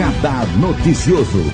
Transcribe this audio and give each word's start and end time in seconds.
Radar 0.00 0.46
Noticioso. 0.56 1.44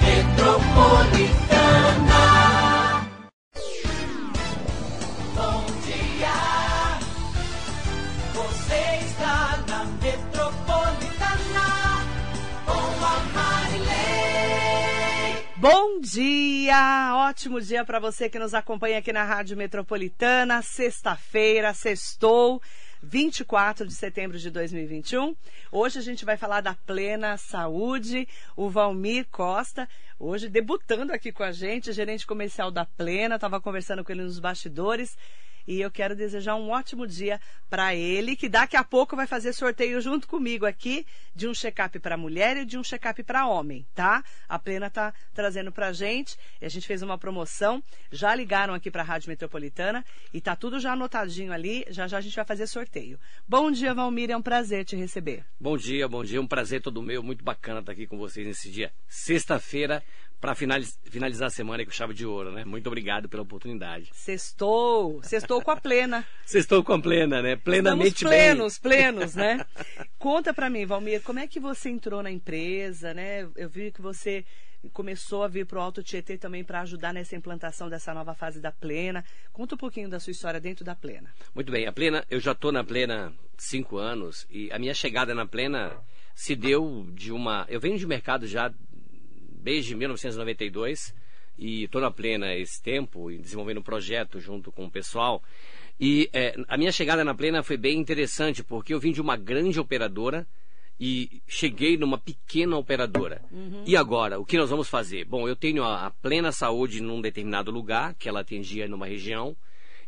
Bom 15.57 15.99
dia. 15.99 17.15
Ótimo 17.29 17.61
dia 17.61 17.85
para 17.85 17.99
você 17.99 18.29
que 18.29 18.39
nos 18.39 18.55
acompanha 18.55 18.99
aqui 18.99 19.13
na 19.13 19.25
Rádio 19.25 19.57
Metropolitana. 19.57 20.63
Sexta-feira, 20.63 21.75
sextou. 21.75 22.63
24 23.07 23.87
de 23.87 23.95
setembro 23.95 24.37
de 24.37 24.51
2021. 24.51 25.37
Hoje 25.71 25.99
a 25.99 26.03
gente 26.03 26.25
vai 26.25 26.37
falar 26.37 26.61
da 26.61 26.75
plena 26.75 27.37
saúde. 27.37 28.27
O 28.57 28.69
Valmir 28.69 29.27
Costa, 29.31 29.89
hoje 30.19 30.49
debutando 30.49 31.13
aqui 31.13 31.31
com 31.31 31.45
a 31.45 31.53
gente, 31.53 31.93
gerente 31.93 32.27
comercial 32.27 32.71
da 32.71 32.85
Plena, 32.85 33.37
estava 33.37 33.61
conversando 33.61 34.03
com 34.05 34.11
ele 34.11 34.23
nos 34.23 34.41
bastidores. 34.41 35.17
E 35.67 35.81
eu 35.81 35.91
quero 35.91 36.15
desejar 36.15 36.55
um 36.57 36.71
ótimo 36.71 37.07
dia 37.07 37.41
para 37.69 37.95
ele, 37.95 38.37
que 38.37 38.49
daqui 38.49 38.77
a 38.77 38.85
pouco 38.85 39.17
vai 39.17 39.27
fazer 39.27 39.53
sorteio 39.53 40.01
junto 40.01 40.29
comigo 40.29 40.65
aqui 40.65 41.07
de 41.35 41.49
um 41.49 41.55
check-up 41.55 41.99
para 41.99 42.17
mulher 42.17 42.57
e 42.57 42.65
de 42.65 42.79
um 42.79 42.85
check-up 42.85 43.23
para 43.23 43.47
homem, 43.47 43.87
tá? 43.95 44.23
A 44.49 44.59
Plena 44.59 44.89
tá 44.89 45.13
trazendo 45.35 45.73
pra 45.73 45.93
gente. 45.93 46.37
A 46.63 46.69
gente 46.69 46.87
fez 46.87 47.03
uma 47.03 47.19
promoção, 47.19 47.83
já 48.11 48.35
ligaram 48.35 48.75
aqui 48.75 48.91
para 48.91 49.03
a 49.03 49.05
Rádio 49.05 49.29
Metropolitana 49.29 50.05
e 50.33 50.41
tá 50.41 50.55
tudo 50.55 50.79
já 50.79 50.93
anotadinho 50.93 51.53
ali. 51.53 51.85
Já 51.89 52.07
já 52.07 52.19
a 52.19 52.21
gente 52.21 52.37
vai 52.37 52.45
fazer 52.45 52.67
sorteio. 52.67 53.19
Bom 53.49 53.71
dia, 53.71 53.95
Valmir, 53.95 54.31
é 54.31 54.37
um 54.37 54.43
prazer 54.43 54.85
te 54.85 54.97
receber. 54.97 55.45
Bom 55.61 55.77
dia, 55.77 56.07
bom 56.09 56.25
dia. 56.25 56.41
Um 56.41 56.47
prazer 56.47 56.81
todo 56.81 57.03
meu. 57.03 57.23
Muito 57.23 57.45
bacana 57.45 57.81
estar 57.81 57.93
aqui 57.93 58.07
com 58.07 58.17
vocês 58.17 58.47
nesse 58.47 58.71
dia. 58.71 58.93
Sexta-feira, 59.09 60.03
para 60.41 60.55
finalizar 60.55 61.47
a 61.47 61.51
semana 61.51 61.85
com 61.85 61.91
chave 61.91 62.15
de 62.15 62.27
ouro, 62.27 62.53
né? 62.53 62.65
Muito 62.65 62.87
obrigado 62.87 63.29
pela 63.29 63.43
oportunidade. 63.43 64.11
Sextou, 64.13 65.23
sextou 65.23 65.63
com 65.63 65.71
a 65.71 65.77
plena. 65.77 66.27
Sextou 66.45 66.85
com 66.85 66.93
a 66.93 67.01
plena, 67.01 67.43
né? 67.43 67.57
Plenamente 67.57 68.25
Estamos 68.25 68.37
plenos, 68.37 68.79
bem. 68.79 68.91
plenos, 68.91 69.35
né? 69.35 69.67
Conta 70.19 70.53
para 70.53 70.71
mim, 70.71 70.85
Valmir, 70.87 71.23
como 71.23 71.39
é 71.39 71.47
que 71.47 71.59
você 71.59 71.89
entrou 71.89 72.23
na 72.23 72.31
empresa, 72.31 73.15
né? 73.15 73.49
Eu 73.57 73.69
vi 73.69 73.91
que 73.91 74.01
você 74.01 74.45
começou 74.93 75.43
a 75.43 75.49
vir 75.49 75.67
para 75.67 75.79
o 75.79 75.83
Alto 75.83 76.03
Tietê 76.03 76.39
também 76.39 76.63
para 76.63 76.81
ajudar 76.83 77.13
nessa 77.13 77.35
implantação 77.35 77.89
dessa 77.89 78.15
nova 78.15 78.35
fase 78.35 78.61
da 78.61 78.71
Plena. 78.71 79.25
Conta 79.53 79.75
um 79.75 79.79
pouquinho 79.79 80.09
da 80.09 80.21
sua 80.21 80.31
história 80.31 80.61
dentro 80.61 80.85
da 80.85 80.95
Plena. 80.95 81.33
Muito 81.55 81.73
bem, 81.73 81.87
a 81.87 81.93
Plena, 81.93 82.25
eu 82.31 82.39
já 82.39 82.53
estou 82.53 82.71
na 82.71 82.85
Plena 82.85 83.33
cinco 83.57 83.97
anos 83.97 84.47
e 84.51 84.71
a 84.71 84.79
minha 84.79 84.95
chegada 84.95 85.35
na 85.35 85.47
Plena 85.47 85.97
se 86.35 86.55
deu 86.55 87.07
de 87.15 87.33
uma. 87.33 87.67
Eu 87.69 87.81
venho 87.81 87.99
de 87.99 88.07
mercado 88.07 88.47
já 88.47 88.73
desde 89.67 89.97
1992 89.97 91.13
e 91.59 91.83
estou 91.83 92.01
na 92.01 92.09
plena 92.09 92.55
esse 92.55 92.81
tempo 92.81 93.33
e 93.33 93.39
desenvolvendo 93.39 93.79
um 93.79 93.83
projeto 93.83 94.39
junto 94.39 94.71
com 94.71 94.85
o 94.85 94.91
pessoal. 94.91 95.43
E 95.99 96.31
é, 96.33 96.55
a 96.69 96.77
minha 96.77 96.93
chegada 96.93 97.25
na 97.25 97.35
plena 97.35 97.65
foi 97.65 97.77
bem 97.77 97.99
interessante 97.99 98.63
porque 98.63 98.95
eu 98.95 99.01
vim 99.01 99.11
de 99.11 99.21
uma 99.21 99.37
grande 99.37 99.81
operadora 99.81 100.47
e 101.01 101.43
cheguei 101.49 101.97
numa 101.97 102.17
pequena 102.17 102.77
operadora. 102.77 103.43
Uhum. 103.51 103.83
E 103.85 103.97
agora, 103.97 104.39
o 104.39 104.47
que 104.47 104.57
nós 104.57 104.71
vamos 104.71 104.89
fazer? 104.89 105.25
Bom, 105.25 105.49
eu 105.49 105.57
tenho 105.57 105.83
a, 105.83 106.07
a 106.07 106.11
plena 106.11 106.53
saúde 106.53 107.01
num 107.01 107.21
determinado 107.21 107.73
lugar 107.73 108.15
que 108.15 108.29
ela 108.29 108.43
atendia 108.43 108.87
numa 108.87 109.07
região 109.07 109.57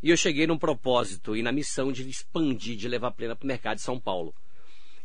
e 0.01 0.09
eu 0.09 0.15
cheguei 0.15 0.47
num 0.47 0.57
propósito 0.57 1.35
e 1.35 1.43
na 1.43 1.51
missão 1.51 1.91
de 1.91 2.09
expandir, 2.09 2.77
de 2.77 2.87
levar 2.87 3.09
a 3.09 3.11
plena 3.11 3.35
para 3.35 3.43
o 3.43 3.47
mercado 3.47 3.75
de 3.75 3.83
São 3.83 3.99
Paulo. 3.99 4.33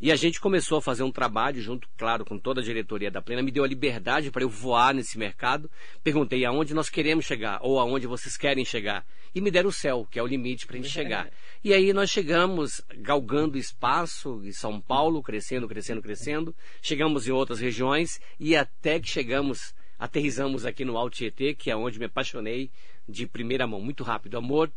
E 0.04 0.12
a 0.12 0.16
gente 0.16 0.38
começou 0.38 0.76
a 0.76 0.82
fazer 0.82 1.02
um 1.02 1.10
trabalho 1.10 1.62
junto, 1.62 1.88
claro, 1.96 2.26
com 2.26 2.38
toda 2.38 2.60
a 2.60 2.62
diretoria 2.62 3.10
da 3.10 3.22
Plena, 3.22 3.42
me 3.42 3.50
deu 3.50 3.64
a 3.64 3.66
liberdade 3.66 4.30
para 4.30 4.42
eu 4.42 4.50
voar 4.50 4.92
nesse 4.92 5.16
mercado. 5.16 5.70
Perguntei 6.02 6.44
aonde 6.44 6.74
nós 6.74 6.90
queremos 6.90 7.24
chegar 7.24 7.58
ou 7.62 7.80
aonde 7.80 8.06
vocês 8.06 8.36
querem 8.36 8.66
chegar. 8.66 9.02
E 9.34 9.40
me 9.40 9.50
deram 9.50 9.70
o 9.70 9.72
céu, 9.72 10.06
que 10.10 10.18
é 10.18 10.22
o 10.22 10.26
limite 10.26 10.66
para 10.66 10.76
a 10.76 10.78
gente 10.78 10.92
chegar. 10.92 11.30
E 11.64 11.72
aí 11.72 11.90
nós 11.94 12.10
chegamos 12.10 12.82
galgando 12.98 13.56
espaço 13.56 14.42
em 14.44 14.52
São 14.52 14.78
Paulo, 14.78 15.22
crescendo, 15.22 15.66
crescendo, 15.66 16.02
crescendo. 16.02 16.54
Chegamos 16.82 17.26
em 17.26 17.32
outras 17.32 17.58
regiões 17.58 18.20
e 18.38 18.54
até 18.54 19.00
que 19.00 19.08
chegamos, 19.08 19.74
aterrizamos 19.98 20.66
aqui 20.66 20.84
no 20.84 20.98
Alto 20.98 21.16
Tietê, 21.16 21.54
que 21.54 21.70
é 21.70 21.76
onde 21.76 21.98
me 21.98 22.04
apaixonei 22.04 22.70
de 23.08 23.26
primeira 23.26 23.66
mão, 23.66 23.80
muito 23.80 24.04
rápido. 24.04 24.36
Amor 24.36 24.70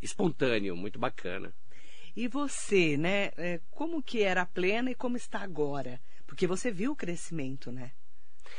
espontâneo, 0.00 0.76
muito 0.76 1.00
bacana. 1.00 1.52
E 2.14 2.28
você, 2.28 2.96
né? 2.96 3.30
É, 3.36 3.60
como 3.70 4.02
que 4.02 4.22
era 4.22 4.42
a 4.42 4.46
plena 4.46 4.90
e 4.90 4.94
como 4.94 5.16
está 5.16 5.40
agora? 5.40 6.00
Porque 6.26 6.46
você 6.46 6.70
viu 6.70 6.92
o 6.92 6.96
crescimento, 6.96 7.70
né? 7.70 7.92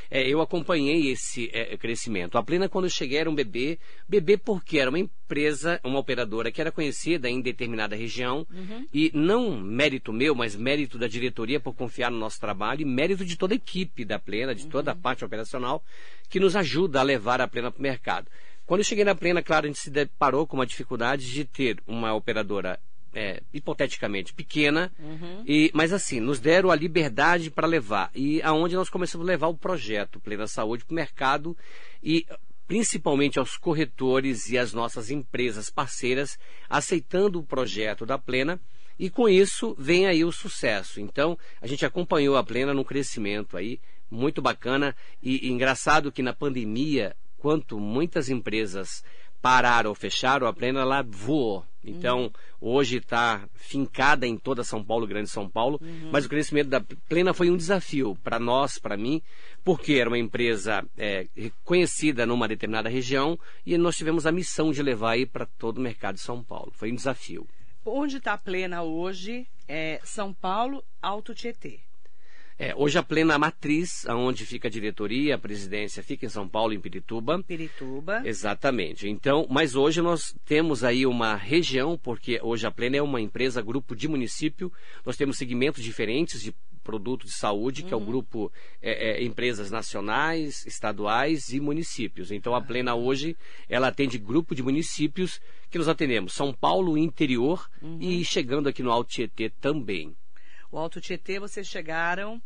É, 0.10 0.28
eu 0.28 0.42
acompanhei 0.42 1.12
esse 1.12 1.50
é, 1.54 1.76
crescimento. 1.78 2.38
A 2.38 2.44
Plena, 2.44 2.70
quando 2.70 2.86
eu 2.86 2.90
cheguei, 2.90 3.18
era 3.18 3.30
um 3.30 3.36
bebê. 3.36 3.80
Bebê 4.08 4.38
porque 4.38 4.80
era 4.80 4.90
uma 4.90 5.00
empresa, 5.00 5.80
uma 5.84 6.00
operadora 6.00 6.52
que 6.52 6.62
era 6.62 6.72
conhecida 6.72 7.30
em 7.30 7.42
determinada 7.42 7.96
região. 7.96 8.46
Uhum. 8.52 8.88
E 8.94 9.12
não 9.14 9.58
mérito 9.60 10.14
meu, 10.14 10.36
mas 10.36 10.56
mérito 10.56 10.98
da 10.98 11.08
diretoria 11.08 11.60
por 11.60 11.74
confiar 11.74 12.12
no 12.12 12.20
nosso 12.20 12.40
trabalho 12.40 12.82
e 12.82 12.86
mérito 12.86 13.26
de 13.26 13.36
toda 13.36 13.54
a 13.54 13.58
equipe 13.58 14.06
da 14.06 14.20
Plena, 14.20 14.54
de 14.54 14.68
toda 14.68 14.92
a 14.92 14.94
uhum. 14.94 15.02
parte 15.02 15.26
operacional, 15.26 15.84
que 16.30 16.40
nos 16.40 16.56
ajuda 16.56 17.00
a 17.00 17.04
levar 17.04 17.42
a 17.42 17.48
Plena 17.48 17.72
para 17.72 17.80
o 17.80 17.84
mercado. 17.84 18.30
Quando 18.66 18.80
eu 18.80 18.86
cheguei 18.86 19.04
na 19.04 19.16
Plena, 19.16 19.42
claro, 19.42 19.66
a 19.66 19.68
gente 19.68 19.80
se 19.80 19.90
deparou 19.90 20.48
com 20.48 20.56
uma 20.56 20.66
dificuldade 20.66 21.32
de 21.32 21.44
ter 21.44 21.82
uma 21.86 22.14
operadora 22.14 22.80
é, 23.14 23.42
hipoteticamente 23.54 24.34
pequena, 24.34 24.92
uhum. 25.00 25.44
e, 25.46 25.72
mas 25.74 25.94
assim, 25.94 26.20
nos 26.20 26.40
deram 26.40 26.72
a 26.72 26.76
liberdade 26.76 27.52
para 27.52 27.68
levar. 27.68 28.10
E 28.16 28.42
aonde 28.42 28.76
nós 28.76 28.90
começamos 28.90 29.28
a 29.28 29.32
levar 29.32 29.48
o 29.48 29.58
projeto 29.58 30.20
Plena 30.20 30.48
Saúde 30.48 30.84
para 30.84 30.94
o 30.94 30.96
mercado 30.96 31.58
e 32.02 32.26
principalmente 32.68 33.38
aos 33.38 33.58
corretores 33.58 34.50
e 34.50 34.58
às 34.58 34.74
nossas 34.74 35.12
empresas 35.12 35.70
parceiras, 35.70 36.40
aceitando 36.70 37.40
o 37.40 37.44
projeto 37.44 38.06
da 38.06 38.18
Plena. 38.18 38.60
E 38.98 39.10
com 39.10 39.28
isso 39.28 39.76
vem 39.78 40.08
aí 40.08 40.24
o 40.24 40.32
sucesso. 40.32 41.00
Então, 41.00 41.38
a 41.62 41.68
gente 41.68 41.86
acompanhou 41.86 42.38
a 42.38 42.44
Plena 42.44 42.74
no 42.74 42.86
crescimento 42.86 43.58
aí, 43.58 43.80
muito 44.10 44.42
bacana. 44.42 44.96
E, 45.22 45.48
e 45.48 45.52
engraçado 45.52 46.12
que 46.12 46.22
na 46.22 46.34
pandemia, 46.34 47.16
quanto 47.38 47.80
muitas 47.80 48.30
empresas 48.30 49.04
pararam 49.44 49.90
ou 49.90 49.96
fecharam, 49.96 50.48
a 50.48 50.54
Plena 50.54 50.86
lá 50.86 51.04
voou. 51.06 51.66
Então, 51.84 52.22
uhum. 52.22 52.32
hoje 52.62 52.98
está 53.00 53.46
fincada 53.56 54.26
em 54.26 54.38
toda 54.38 54.64
São 54.64 54.82
Paulo, 54.82 55.06
Grande 55.06 55.30
São 55.30 55.50
Paulo, 55.50 55.78
uhum. 55.82 56.10
mas 56.14 56.26
o 56.26 56.30
crescimento 56.30 56.70
da 56.70 56.80
Plena 56.80 57.34
foi 57.34 57.50
um 57.50 57.58
desafio 57.58 58.18
para 58.24 58.40
nós, 58.40 58.80
para 58.80 58.96
mim, 58.96 59.22
porque 59.62 59.96
era 59.96 60.10
uma 60.10 60.18
empresa 60.18 60.86
é, 60.98 61.28
conhecida 61.66 62.26
numa 62.26 62.48
determinada 62.48 62.88
região 62.88 63.38
e 63.66 63.78
nós 63.78 63.98
tivemos 63.98 64.26
a 64.26 64.32
missão 64.32 64.72
de 64.72 64.82
levar 64.82 65.12
aí 65.12 65.26
para 65.26 65.46
todo 65.46 65.80
o 65.80 65.82
mercado 65.82 66.16
de 66.16 66.22
São 66.22 66.42
Paulo. 66.42 66.72
Foi 66.74 66.90
um 66.90 66.96
desafio. 66.96 67.46
Onde 67.86 68.16
está 68.16 68.34
a 68.34 68.38
Plena 68.38 68.82
hoje? 68.82 69.46
É 69.68 70.00
São 70.06 70.34
Paulo, 70.34 70.82
Alto 71.02 71.36
Tietê. 71.36 71.82
É, 72.58 72.74
hoje 72.76 72.98
a 72.98 73.04
plena 73.04 73.38
matriz, 73.38 74.06
onde 74.08 74.46
fica 74.46 74.68
a 74.68 74.72
diretoria, 74.72 75.36
a 75.36 75.38
presidência, 75.40 76.04
fica 76.04 76.26
em 76.26 76.30
São 76.30 76.48
Paulo, 76.48 76.74
em 76.74 76.80
Pirituba. 76.80 77.42
Pirituba. 77.44 78.22
Exatamente. 78.26 79.08
Então, 79.10 79.48
mas 79.50 79.76
hoje 79.76 80.02
nós 80.02 80.36
temos 80.46 80.84
aí 80.84 81.06
uma 81.06 81.36
região, 81.36 81.98
porque 81.98 82.40
hoje 82.44 82.66
a 82.68 82.72
plena 82.72 82.98
é 82.98 83.02
uma 83.02 83.20
empresa, 83.20 83.62
grupo 83.62 83.96
de 83.96 84.08
município. 84.08 84.72
Nós 85.06 85.18
temos 85.18 85.38
segmentos 85.38 85.84
diferentes 85.84 86.42
de 86.42 86.54
produto 86.84 87.26
de 87.26 87.32
saúde, 87.32 87.82
uhum. 87.82 87.88
que 87.88 87.94
é 87.94 87.98
o 87.98 88.00
uhum. 88.00 88.06
grupo 88.06 88.52
é, 88.82 89.12
é, 89.12 89.24
empresas 89.24 89.72
nacionais, 89.72 90.66
estaduais 90.66 91.50
e 91.50 91.60
municípios. 91.60 92.32
Então 92.32 92.54
a 92.54 92.62
Plena 92.62 92.94
hoje 92.94 93.36
ela 93.70 93.88
atende 93.88 94.18
grupo 94.18 94.54
de 94.54 94.62
municípios 94.62 95.40
que 95.72 95.78
nós 95.78 95.88
atendemos 95.88 96.34
São 96.34 96.54
Paulo, 96.54 96.98
interior 96.98 97.68
uhum. 97.82 97.98
e 98.00 98.24
chegando 98.24 98.68
aqui 98.68 98.84
no 98.84 98.92
Alto 98.92 99.10
Tietê 99.10 99.50
também. 99.50 100.14
O 100.74 100.80
Alto 100.80 101.00
Tietê, 101.00 101.40
vocês 101.40 101.68
chegaram, 101.68 102.42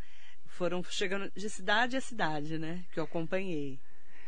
foram 0.48 0.84
chegando 0.84 1.32
de 1.34 1.50
cidade 1.50 1.96
a 1.96 2.02
cidade, 2.02 2.60
né? 2.60 2.84
Que 2.92 3.00
eu 3.00 3.06
acompanhei. 3.06 3.80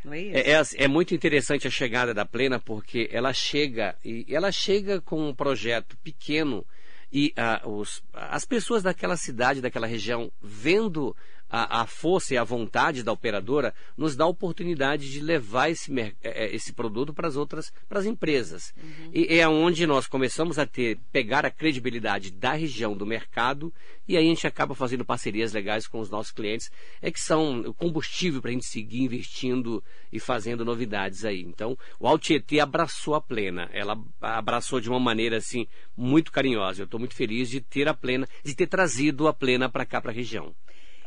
Não 0.06 0.14
é, 0.14 0.20
isso? 0.22 0.38
É, 0.78 0.82
é, 0.82 0.86
é, 0.86 0.88
muito 0.88 1.14
interessante 1.14 1.68
a 1.68 1.70
chegada 1.70 2.14
da 2.14 2.26
Plena 2.26 2.62
porque 2.62 3.10
ela 3.12 3.34
chega 3.34 3.98
e 4.02 4.26
ela 4.30 4.54
chega 4.54 5.02
com 5.02 5.28
um 5.28 5.36
projeto 5.36 5.98
pequeno 5.98 6.66
e 7.12 7.34
uh, 7.66 7.70
os, 7.70 8.02
as 8.14 8.46
pessoas 8.46 8.84
daquela 8.84 9.18
cidade, 9.18 9.60
daquela 9.60 9.86
região, 9.86 10.32
vendo 10.42 11.14
a, 11.50 11.82
a, 11.82 11.86
força 11.86 12.34
e 12.34 12.38
a 12.38 12.44
vontade 12.44 13.04
da 13.04 13.12
operadora 13.12 13.74
nos 13.98 14.16
dá 14.16 14.24
a 14.24 14.28
oportunidade 14.28 15.12
de 15.12 15.20
levar 15.20 15.70
esse, 15.70 15.92
é, 16.00 16.14
é, 16.22 16.56
esse 16.56 16.74
produto 16.74 17.14
para 17.14 17.28
as 17.28 17.36
outras, 17.36 17.72
para 17.88 18.00
as 18.00 18.06
empresas. 18.06 18.74
Uhum. 18.78 19.12
E 19.14 19.40
é 19.40 19.48
onde 19.48 19.88
nós 19.88 20.08
começamos 20.08 20.60
a 20.60 20.66
ter, 20.66 21.00
pegar 21.12 21.46
a 21.46 21.52
credibilidade 21.52 22.32
da 22.32 22.54
região 22.54 22.96
do 22.96 23.06
mercado 23.06 23.74
e 24.10 24.18
aí 24.18 24.26
a 24.26 24.30
gente 24.30 24.48
acaba 24.48 24.74
fazendo 24.74 25.06
parcerias 25.06 25.54
legais 25.54 25.88
com 25.88 26.00
os 26.00 26.10
nossos 26.10 26.32
clientes, 26.32 26.72
é 27.00 27.12
que 27.12 27.22
são 27.22 27.62
o 27.62 27.74
combustível 27.76 28.42
para 28.42 28.50
a 28.50 28.54
gente 28.54 28.66
seguir 28.66 29.04
investindo 29.04 29.84
e 30.12 30.20
fazendo 30.20 30.66
novidades 30.66 31.24
aí. 31.24 31.42
Então, 31.42 31.78
o 32.00 32.08
Altietê 32.08 32.60
abraçou 32.60 33.14
a 33.14 33.22
plena, 33.22 33.70
ela 33.72 33.96
abraçou 34.20 34.82
de 34.82 34.90
uma 34.90 35.00
maneira 35.00 35.38
assim 35.38 35.68
muito 35.96 36.32
carinhosa. 36.32 36.82
Eu 36.82 36.86
estou 36.86 37.00
muito 37.00 37.14
feliz 37.14 37.52
de 37.52 37.62
ter 37.62 37.88
a 37.88 37.94
plena, 37.94 38.28
de 38.44 38.56
ter 38.56 38.66
trazido 38.66 39.28
a 39.28 39.34
plena 39.34 39.70
para 39.70 39.86
cá, 39.86 40.02
para 40.02 40.10
a 40.10 40.16
região. 40.16 40.56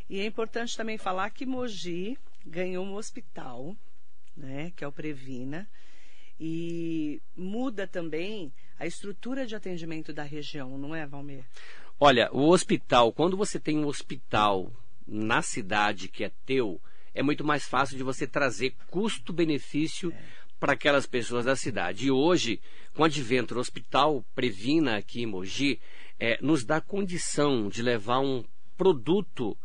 E 0.09 0.21
é 0.21 0.27
importante 0.27 0.77
também 0.77 0.99
falar 0.99 1.31
que 1.31 1.47
Mogi 1.47 2.19
ganhou 2.47 2.85
um 2.85 2.95
hospital, 2.95 3.77
né, 4.37 4.73
que 4.77 4.85
é 4.85 4.89
o 4.89 4.93
Previna, 4.93 5.69
e 6.39 7.21
muda 7.37 7.87
também 7.87 8.53
a 8.79 8.87
estrutura 8.87 9.47
de 9.47 9.55
atendimento 9.55 10.13
da 10.13 10.25
região, 10.25 10.77
não 10.77 10.95
é, 10.95 11.07
Valmir? 11.07 11.45
Olha, 12.01 12.29
o 12.33 12.49
hospital, 12.49 13.13
quando 13.13 13.37
você 13.37 13.61
tem 13.61 13.79
um 13.79 13.87
hospital 13.87 14.73
na 15.07 15.41
cidade 15.41 16.09
que 16.09 16.25
é 16.25 16.33
teu, 16.45 16.81
é 17.15 17.23
muito 17.23 17.45
mais 17.45 17.65
fácil 17.65 17.97
de 17.97 18.03
você 18.03 18.27
trazer 18.27 18.75
custo-benefício 18.91 20.13
é. 20.13 20.25
para 20.59 20.73
aquelas 20.73 21.07
pessoas 21.07 21.45
da 21.45 21.55
cidade. 21.55 22.07
E 22.07 22.11
hoje, 22.11 22.61
com 22.95 23.03
o 23.03 23.05
advento 23.05 23.55
do 23.55 23.61
hospital 23.61 24.25
Previna 24.35 24.97
aqui 24.97 25.23
em 25.23 25.27
Mogi, 25.27 25.81
é, 26.19 26.39
nos 26.43 26.65
dá 26.65 26.81
condição 26.81 27.69
de 27.69 27.83
levar 27.83 28.19
um 28.19 28.45
produto 28.77 29.57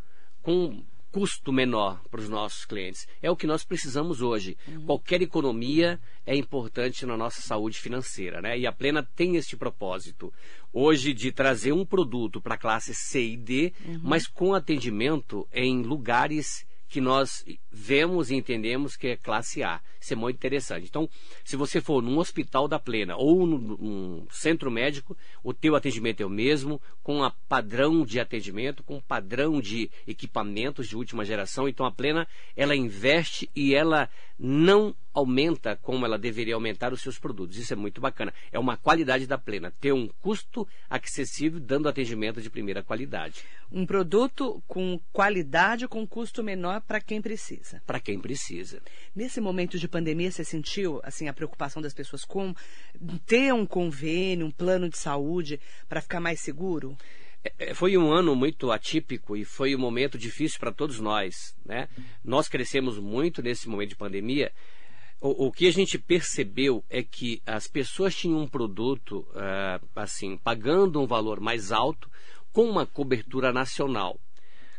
com 0.48 0.82
custo 1.12 1.52
menor 1.52 2.02
para 2.10 2.22
os 2.22 2.30
nossos 2.30 2.64
clientes. 2.64 3.06
É 3.22 3.30
o 3.30 3.36
que 3.36 3.46
nós 3.46 3.66
precisamos 3.66 4.22
hoje. 4.22 4.58
Uhum. 4.66 4.86
Qualquer 4.86 5.22
economia 5.22 6.00
é 6.26 6.34
importante 6.38 7.06
na 7.06 7.18
nossa 7.18 7.42
saúde 7.42 7.78
financeira, 7.78 8.42
né? 8.42 8.58
E 8.58 8.66
a 8.66 8.72
Plena 8.72 9.04
tem 9.04 9.36
este 9.36 9.58
propósito 9.58 10.32
hoje 10.72 11.14
de 11.14 11.34
trazer 11.34 11.74
um 11.74 11.86
produto 11.86 12.40
para 12.40 12.56
a 12.56 12.58
classe 12.58 12.96
C 12.96 13.22
e 13.26 13.36
D, 13.36 13.74
uhum. 13.86 14.00
mas 14.02 14.26
com 14.26 14.54
atendimento 14.54 15.46
em 15.52 15.82
lugares 15.82 16.66
que 16.88 17.02
nós 17.02 17.44
vemos 17.70 18.32
e 18.32 18.36
entendemos 18.36 18.96
que 18.96 19.08
é 19.08 19.18
classe 19.18 19.62
A. 19.62 19.82
Isso 20.00 20.14
é 20.14 20.16
muito 20.16 20.36
interessante. 20.36 20.88
Então, 20.88 21.10
se 21.44 21.56
você 21.56 21.82
for 21.82 22.02
num 22.02 22.18
hospital 22.18 22.68
da 22.68 22.80
plena 22.80 23.16
ou 23.18 23.46
num, 23.46 24.26
centro 24.30 24.70
médico, 24.70 25.18
o 25.44 25.54
teu 25.54 25.76
atendimento 25.76 26.22
é 26.22 26.26
o 26.26 26.30
mesmo, 26.30 26.82
com 27.04 27.24
a 27.24 27.32
padrão 27.50 28.06
de 28.06 28.20
atendimento, 28.20 28.84
com 28.84 29.00
padrão 29.02 29.60
de 29.62 29.90
equipamentos 30.06 30.88
de 30.88 30.96
última 30.96 31.26
geração. 31.26 31.68
Então, 31.68 31.86
a 31.86 31.92
plena, 31.92 32.28
ela 32.56 32.76
investe 32.76 33.50
e 33.56 33.74
ela 33.74 34.10
não 34.38 34.96
aumenta 35.14 35.76
como 35.76 36.06
ela 36.06 36.18
deveria 36.18 36.54
aumentar 36.54 36.94
os 36.94 37.02
seus 37.02 37.18
produtos. 37.18 37.58
Isso 37.58 37.74
é 37.74 37.76
muito 37.76 38.00
bacana. 38.00 38.32
É 38.52 38.60
uma 38.60 38.78
qualidade 38.78 39.26
da 39.26 39.38
plena, 39.38 39.74
ter 39.82 39.92
um 39.92 40.08
custo 40.22 40.68
acessível 40.88 41.60
dando 41.60 41.90
atendimento 41.90 42.40
de 42.40 42.50
primeira 42.50 42.84
qualidade. 42.84 43.44
Um 43.72 43.86
produto 43.86 44.62
com 44.68 45.00
qualidade, 45.12 45.88
com 45.88 46.06
custo 46.06 46.44
menor 46.44 46.82
para 46.82 47.02
quem 47.02 47.20
precisa. 47.20 47.82
Para 47.86 48.00
quem 48.00 48.20
precisa. 48.20 48.80
Nesse 49.16 49.42
momento 49.42 49.80
de 49.80 49.87
pandemia, 49.88 50.32
você 50.32 50.44
sentiu 50.44 51.00
assim 51.04 51.28
a 51.28 51.34
preocupação 51.34 51.82
das 51.82 51.94
pessoas 51.94 52.24
com 52.24 52.54
ter 53.26 53.54
um 53.54 53.66
convênio, 53.66 54.46
um 54.46 54.52
plano 54.52 54.90
de 54.90 54.98
saúde 54.98 55.60
para 55.88 56.02
ficar 56.02 56.20
mais 56.20 56.40
seguro? 56.40 56.98
É, 57.44 57.70
é, 57.70 57.74
foi 57.74 57.98
um 57.98 58.12
ano 58.12 58.36
muito 58.36 58.72
atípico 58.72 59.36
e 59.36 59.46
foi 59.46 59.76
um 59.76 59.80
momento 59.80 60.18
difícil 60.18 60.60
para 60.60 60.72
todos 60.72 61.00
nós. 61.00 61.56
Né? 61.66 61.88
Nós 62.24 62.48
crescemos 62.48 62.98
muito 63.00 63.42
nesse 63.42 63.70
momento 63.70 63.90
de 63.90 63.96
pandemia. 63.96 64.52
O, 65.20 65.48
o, 65.48 65.52
que 65.52 65.68
a 65.68 65.72
gente 65.72 65.98
percebeu 65.98 66.84
é 66.90 67.02
que 67.02 67.42
as 67.46 67.68
pessoas 67.68 68.16
tinham 68.16 68.40
um 68.40 68.48
produto, 68.48 69.28
uh, 69.32 69.88
assim, 69.96 70.38
pagando 70.38 71.02
um 71.02 71.08
valor 71.08 71.40
mais 71.40 71.72
alto, 71.72 72.10
com 72.52 72.70
uma 72.70 72.86
cobertura 72.86 73.52
nacional. 73.52 74.20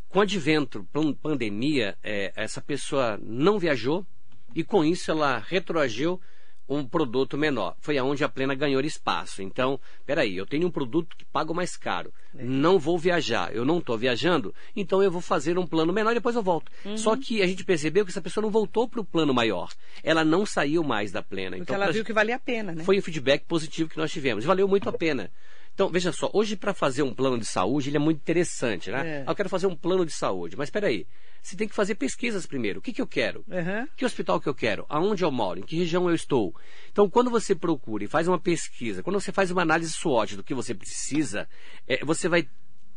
Com 0.09 0.21
o 0.21 0.23
advento, 0.23 0.87
pandemia, 1.21 1.99
é, 2.03 2.33
essa 2.35 2.63
pessoa 2.63 3.19
não 3.23 3.59
viajou 3.59 4.07
e 4.55 4.65
com 4.65 4.85
isso 4.85 5.11
ela 5.11 5.39
retroagiu 5.39 6.21
um 6.69 6.85
produto 6.85 7.39
menor. 7.39 7.75
Foi 7.81 7.97
aonde 7.97 8.23
a 8.23 8.29
Plena 8.29 8.55
ganhou 8.55 8.81
espaço. 8.83 9.41
Então, 9.41 9.81
peraí, 10.05 10.37
eu 10.37 10.45
tenho 10.45 10.67
um 10.67 10.71
produto 10.71 11.17
que 11.17 11.25
pago 11.25 11.55
mais 11.55 11.77
caro. 11.77 12.13
É. 12.37 12.45
Não 12.45 12.79
vou 12.79 12.99
viajar. 12.99 13.55
Eu 13.55 13.65
não 13.65 13.79
estou 13.79 13.97
viajando, 13.97 14.55
então 14.77 15.03
eu 15.03 15.11
vou 15.11 15.23
fazer 15.23 15.59
um 15.59 15.67
plano 15.67 15.93
menor 15.93 16.11
e 16.11 16.15
depois 16.15 16.37
eu 16.37 16.43
volto. 16.43 16.71
Uhum. 16.85 16.97
Só 16.97 17.17
que 17.17 17.41
a 17.41 17.47
gente 17.47 17.65
percebeu 17.65 18.05
que 18.05 18.11
essa 18.11 18.21
pessoa 18.21 18.43
não 18.43 18.51
voltou 18.51 18.87
para 18.87 19.01
o 19.01 19.05
plano 19.05 19.33
maior. 19.33 19.73
Ela 20.03 20.25
não 20.25 20.45
saiu 20.45 20.85
mais 20.85 21.11
da 21.11 21.23
Plena. 21.23 21.57
Porque 21.57 21.63
então, 21.73 21.83
ela 21.83 21.91
viu 21.91 22.05
que 22.05 22.13
valia 22.13 22.37
a 22.37 22.41
pena, 22.41 22.75
né? 22.75 22.85
Foi 22.85 22.99
o 22.99 23.03
feedback 23.03 23.45
positivo 23.47 23.89
que 23.89 23.97
nós 23.97 24.13
tivemos. 24.13 24.45
Valeu 24.45 24.69
muito 24.69 24.89
a 24.89 24.93
pena. 24.93 25.31
Então, 25.79 25.89
veja 25.89 26.11
só, 26.11 26.29
hoje 26.33 26.57
para 26.57 26.75
fazer 26.75 27.05
um 27.05 27.15
plano 27.15 27.39
de 27.39 27.45
saúde, 27.45 27.89
ele 27.89 27.99
é 27.99 28.01
muito 28.01 28.17
interessante, 28.17 28.91
né? 28.91 29.21
É. 29.21 29.25
Ah, 29.25 29.31
eu 29.31 29.37
quero 29.37 29.49
fazer 29.49 29.69
um 29.69 29.77
plano 29.77 30.05
de 30.05 30.11
saúde, 30.11 30.57
mas 30.57 30.67
espera 30.67 30.89
aí. 30.89 31.07
Você 31.41 31.55
tem 31.55 31.69
que 31.69 31.75
fazer 31.75 31.95
pesquisas 31.95 32.47
primeiro. 32.47 32.81
O 32.81 32.83
que, 32.83 32.93
que 32.93 33.01
eu 33.01 33.07
quero? 33.07 33.45
Uhum. 33.47 33.87
Que 33.97 34.05
hospital 34.05 34.41
que 34.41 34.49
eu 34.49 34.55
quero? 34.57 34.85
Aonde 34.89 35.23
eu 35.23 35.31
moro? 35.31 35.61
Em 35.61 35.63
que 35.63 35.77
região 35.77 36.09
eu 36.09 36.17
estou? 36.17 36.53
Então, 36.91 37.09
quando 37.09 37.31
você 37.31 37.55
procura 37.55 38.03
e 38.03 38.09
faz 38.09 38.27
uma 38.27 38.41
pesquisa, 38.41 39.05
quando 39.05 39.21
você 39.21 39.31
faz 39.31 39.53
uma 39.53 39.63
análise 39.63 39.93
SWOT 39.93 40.35
do 40.35 40.43
que 40.43 40.53
você 40.53 40.75
precisa, 40.75 41.49
é, 41.87 42.05
você 42.05 42.29
vai 42.29 42.49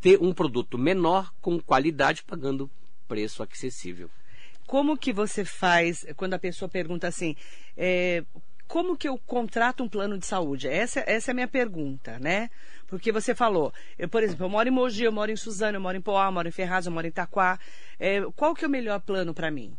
ter 0.02 0.20
um 0.20 0.34
produto 0.34 0.76
menor 0.76 1.32
com 1.40 1.60
qualidade 1.60 2.24
pagando 2.24 2.68
preço 3.08 3.44
acessível. 3.44 4.10
Como 4.66 4.98
que 4.98 5.14
você 5.14 5.46
faz 5.46 6.04
quando 6.16 6.34
a 6.34 6.40
pessoa 6.40 6.68
pergunta 6.68 7.08
assim, 7.08 7.36
é, 7.78 8.24
como 8.72 8.96
que 8.96 9.06
eu 9.06 9.18
contrato 9.18 9.84
um 9.84 9.90
plano 9.90 10.18
de 10.18 10.26
saúde? 10.26 10.66
Essa, 10.66 11.04
essa 11.06 11.30
é 11.30 11.34
a 11.34 11.36
minha 11.36 11.48
pergunta, 11.48 12.18
né? 12.20 12.50
Porque 12.88 13.12
você 13.12 13.36
falou, 13.36 13.74
eu, 14.00 14.08
por 14.08 14.24
exemplo, 14.24 14.46
eu 14.46 14.50
moro 14.50 14.70
em 14.70 14.72
Mogi, 14.72 15.04
eu 15.04 15.12
moro 15.12 15.30
em 15.30 15.36
Suzano, 15.36 15.76
eu 15.76 15.82
moro 15.82 15.98
em 15.98 16.02
Poá, 16.02 16.28
eu 16.28 16.32
moro 16.32 16.48
em 16.48 16.52
Ferraz, 16.52 16.86
eu 16.86 16.92
moro 16.92 17.06
em 17.06 17.10
Itaquá. 17.10 17.60
É, 18.00 18.22
qual 18.34 18.56
que 18.56 18.64
é 18.64 18.68
o 18.70 18.72
melhor 18.72 19.02
plano 19.02 19.34
para 19.34 19.52
mim? 19.52 19.76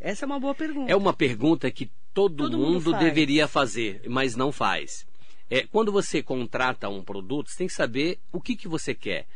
Essa 0.00 0.24
é 0.24 0.26
uma 0.26 0.40
boa 0.40 0.54
pergunta. 0.54 0.90
É 0.90 0.96
uma 0.96 1.12
pergunta 1.12 1.70
que 1.70 1.90
todo, 2.14 2.44
todo 2.44 2.56
mundo, 2.56 2.92
mundo 2.92 2.98
deveria 2.98 3.46
fazer, 3.46 4.00
mas 4.08 4.34
não 4.34 4.50
faz. 4.50 5.06
É, 5.50 5.66
quando 5.66 5.92
você 5.92 6.22
contrata 6.22 6.88
um 6.88 7.02
produto, 7.02 7.50
você 7.50 7.58
tem 7.58 7.66
que 7.66 7.74
saber 7.74 8.18
o 8.32 8.40
que, 8.40 8.56
que 8.56 8.66
você 8.66 8.94
quer. 8.94 9.26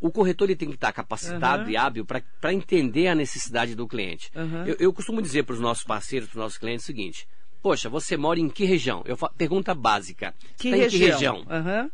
O 0.00 0.12
corretor 0.12 0.44
ele 0.44 0.56
tem 0.56 0.68
que 0.68 0.76
estar 0.76 0.92
capacitado 0.92 1.64
uhum. 1.64 1.70
e 1.70 1.76
hábil 1.76 2.06
para 2.06 2.54
entender 2.54 3.08
a 3.08 3.14
necessidade 3.16 3.74
do 3.74 3.88
cliente. 3.88 4.30
Uhum. 4.36 4.66
Eu, 4.66 4.76
eu 4.78 4.92
costumo 4.92 5.20
dizer 5.20 5.42
para 5.42 5.54
os 5.54 5.60
nossos 5.60 5.82
parceiros, 5.82 6.28
para 6.28 6.36
os 6.36 6.42
nossos 6.44 6.58
clientes, 6.58 6.84
o 6.84 6.86
seguinte: 6.86 7.26
Poxa, 7.62 7.88
você 7.88 8.16
mora 8.16 8.40
em 8.40 8.48
que 8.48 8.64
região? 8.64 9.02
Eu 9.06 9.16
falo, 9.16 9.32
pergunta 9.38 9.74
básica. 9.74 10.34
Que 10.58 10.70
tá 10.70 10.76
região? 10.76 11.00
que 11.00 11.12
região? 11.12 11.36
Uhum. 11.38 11.90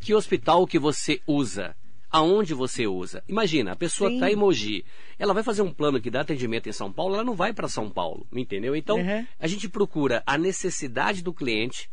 Que 0.00 0.14
hospital 0.14 0.66
que 0.66 0.78
você 0.78 1.20
usa? 1.26 1.74
Aonde 2.10 2.52
você 2.54 2.86
usa? 2.86 3.22
Imagina, 3.28 3.72
a 3.72 3.76
pessoa 3.76 4.12
está 4.12 4.30
em 4.30 4.36
Mogi. 4.36 4.84
Ela 5.18 5.32
vai 5.32 5.42
fazer 5.42 5.62
um 5.62 5.72
plano 5.72 6.00
que 6.00 6.10
dá 6.10 6.20
atendimento 6.20 6.68
em 6.68 6.72
São 6.72 6.92
Paulo, 6.92 7.14
ela 7.14 7.24
não 7.24 7.34
vai 7.34 7.52
para 7.52 7.68
São 7.68 7.88
Paulo, 7.88 8.26
entendeu? 8.32 8.74
Então, 8.74 8.98
uhum. 8.98 9.26
a 9.38 9.46
gente 9.46 9.68
procura 9.68 10.22
a 10.26 10.36
necessidade 10.36 11.22
do 11.22 11.32
cliente. 11.32 11.88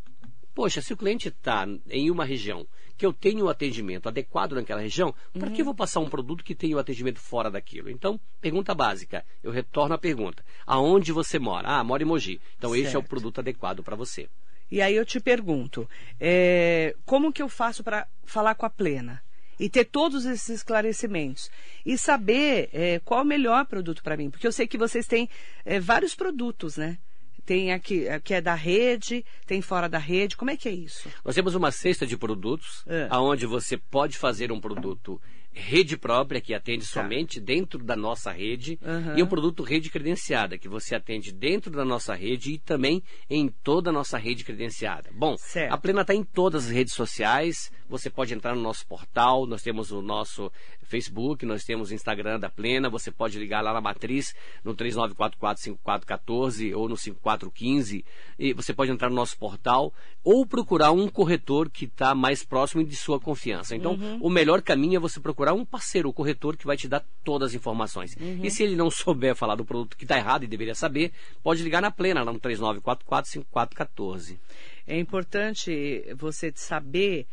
Poxa, 0.55 0.81
se 0.81 0.91
o 0.91 0.97
cliente 0.97 1.27
está 1.27 1.67
em 1.89 2.09
uma 2.09 2.25
região 2.25 2.65
que 2.97 3.05
eu 3.05 3.13
tenho 3.13 3.45
o 3.45 3.49
atendimento 3.49 4.09
adequado 4.09 4.53
naquela 4.53 4.81
região, 4.81 5.13
uhum. 5.33 5.39
para 5.39 5.51
que 5.51 5.61
eu 5.61 5.65
vou 5.65 5.75
passar 5.75 5.99
um 5.99 6.09
produto 6.09 6.43
que 6.43 6.55
tem 6.55 6.73
o 6.73 6.79
atendimento 6.79 7.19
fora 7.19 7.51
daquilo? 7.51 7.89
Então, 7.89 8.19
pergunta 8.41 8.73
básica. 8.73 9.23
Eu 9.43 9.51
retorno 9.51 9.93
a 9.93 9.97
pergunta. 9.97 10.43
Aonde 10.65 11.11
você 11.11 11.37
mora? 11.37 11.67
Ah, 11.69 11.83
mora 11.83 12.03
em 12.03 12.05
Mogi. 12.05 12.41
Então, 12.57 12.71
certo. 12.71 12.83
este 12.83 12.95
é 12.95 12.99
o 12.99 13.03
produto 13.03 13.39
adequado 13.39 13.83
para 13.83 13.95
você. 13.95 14.27
E 14.69 14.81
aí 14.81 14.95
eu 14.95 15.05
te 15.05 15.19
pergunto, 15.19 15.89
é, 16.19 16.95
como 17.05 17.31
que 17.31 17.41
eu 17.41 17.47
faço 17.47 17.83
para 17.83 18.05
falar 18.25 18.55
com 18.55 18.65
a 18.65 18.69
Plena? 18.69 19.21
E 19.59 19.69
ter 19.69 19.85
todos 19.85 20.25
esses 20.25 20.49
esclarecimentos. 20.49 21.49
E 21.85 21.97
saber 21.97 22.69
é, 22.73 22.99
qual 22.99 23.21
o 23.21 23.25
melhor 23.25 23.65
produto 23.65 24.03
para 24.03 24.17
mim. 24.17 24.29
Porque 24.29 24.45
eu 24.45 24.51
sei 24.51 24.67
que 24.67 24.77
vocês 24.77 25.07
têm 25.07 25.29
é, 25.65 25.79
vários 25.79 26.13
produtos, 26.13 26.77
né? 26.77 26.99
Tem 27.47 27.71
aqui 27.71 28.05
que 28.25 28.33
é 28.33 28.41
da 28.41 28.53
rede, 28.53 29.25
tem 29.45 29.61
fora 29.61 29.87
da 29.87 29.97
rede. 29.97 30.35
Como 30.35 30.51
é 30.51 30.57
que 30.57 30.67
é 30.67 30.71
isso? 30.73 31.09
Nós 31.23 31.33
temos 31.33 31.55
uma 31.55 31.71
cesta 31.71 32.05
de 32.05 32.17
produtos, 32.17 32.83
é. 32.85 33.07
aonde 33.09 33.45
você 33.45 33.77
pode 33.77 34.17
fazer 34.17 34.51
um 34.51 34.59
produto 34.59 35.19
rede 35.57 35.97
própria, 35.97 36.39
que 36.39 36.53
atende 36.53 36.85
tá. 36.85 37.01
somente 37.01 37.39
dentro 37.39 37.83
da 37.83 37.95
nossa 37.95 38.31
rede, 38.31 38.77
uhum. 38.81 39.17
e 39.17 39.23
um 39.23 39.27
produto 39.27 39.63
rede 39.63 39.89
credenciada, 39.89 40.57
que 40.57 40.67
você 40.67 40.93
atende 40.93 41.31
dentro 41.31 41.71
da 41.71 41.83
nossa 41.83 42.13
rede 42.13 42.51
e 42.51 42.59
também 42.59 43.01
em 43.29 43.47
toda 43.47 43.89
a 43.89 43.93
nossa 43.93 44.17
rede 44.17 44.43
credenciada. 44.43 45.09
Bom, 45.13 45.35
certo. 45.37 45.73
a 45.73 45.77
Plena 45.77 46.01
está 46.01 46.13
em 46.13 46.23
todas 46.23 46.65
as 46.65 46.71
redes 46.71 46.93
sociais, 46.93 47.71
você 47.89 48.09
pode 48.09 48.33
entrar 48.33 48.53
no 48.53 48.61
nosso 48.61 48.85
portal, 48.85 49.47
nós 49.47 49.63
temos 49.63 49.91
o 49.91 50.01
nosso 50.01 50.51
Facebook, 50.87 51.45
nós 51.45 51.63
temos 51.63 51.91
Instagram 51.91 52.39
da 52.39 52.49
Plena, 52.49 52.89
você 52.89 53.11
pode 53.11 53.37
ligar 53.37 53.61
lá 53.61 53.73
na 53.73 53.81
matriz 53.81 54.33
no 54.63 54.73
39445414 54.75 56.75
ou 56.75 56.87
no 56.87 56.97
5415, 56.97 58.05
e 58.39 58.53
você 58.53 58.73
pode 58.73 58.91
entrar 58.91 59.09
no 59.09 59.15
nosso 59.15 59.37
portal 59.37 59.93
ou 60.23 60.45
procurar 60.45 60.91
um 60.91 61.09
corretor 61.09 61.69
que 61.69 61.85
está 61.85 62.15
mais 62.15 62.43
próximo 62.43 62.83
de 62.83 62.95
sua 62.95 63.19
confiança. 63.19 63.75
Então, 63.75 63.93
uhum. 63.93 64.19
o 64.21 64.29
melhor 64.29 64.61
caminho 64.61 64.97
é 64.97 64.99
você 64.99 65.19
procurar 65.19 65.53
um 65.53 65.65
parceiro, 65.65 66.09
o 66.09 66.13
corretor, 66.13 66.55
que 66.55 66.65
vai 66.65 66.77
te 66.77 66.87
dar 66.87 67.03
todas 67.23 67.49
as 67.49 67.55
informações. 67.55 68.15
Uhum. 68.19 68.39
E 68.43 68.49
se 68.49 68.63
ele 68.63 68.75
não 68.75 68.89
souber 68.89 69.35
falar 69.35 69.55
do 69.55 69.65
produto 69.65 69.97
que 69.97 70.05
está 70.05 70.17
errado 70.17 70.43
e 70.43 70.47
deveria 70.47 70.75
saber, 70.75 71.11
pode 71.43 71.63
ligar 71.63 71.81
na 71.81 71.91
plena, 71.91 72.23
lá 72.23 72.31
no 72.31 72.39
3944-5414. 72.39 74.37
É 74.85 74.97
importante 74.97 76.05
você 76.15 76.51
saber 76.55 77.27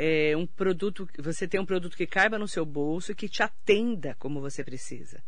é, 0.00 0.36
um 0.36 0.46
produto, 0.46 1.08
você 1.18 1.48
tem 1.48 1.58
um 1.58 1.66
produto 1.66 1.96
que 1.96 2.06
caiba 2.06 2.38
no 2.38 2.46
seu 2.46 2.64
bolso 2.64 3.10
e 3.10 3.16
que 3.16 3.28
te 3.28 3.42
atenda 3.42 4.14
como 4.16 4.40
você 4.40 4.62
precisa. 4.62 5.20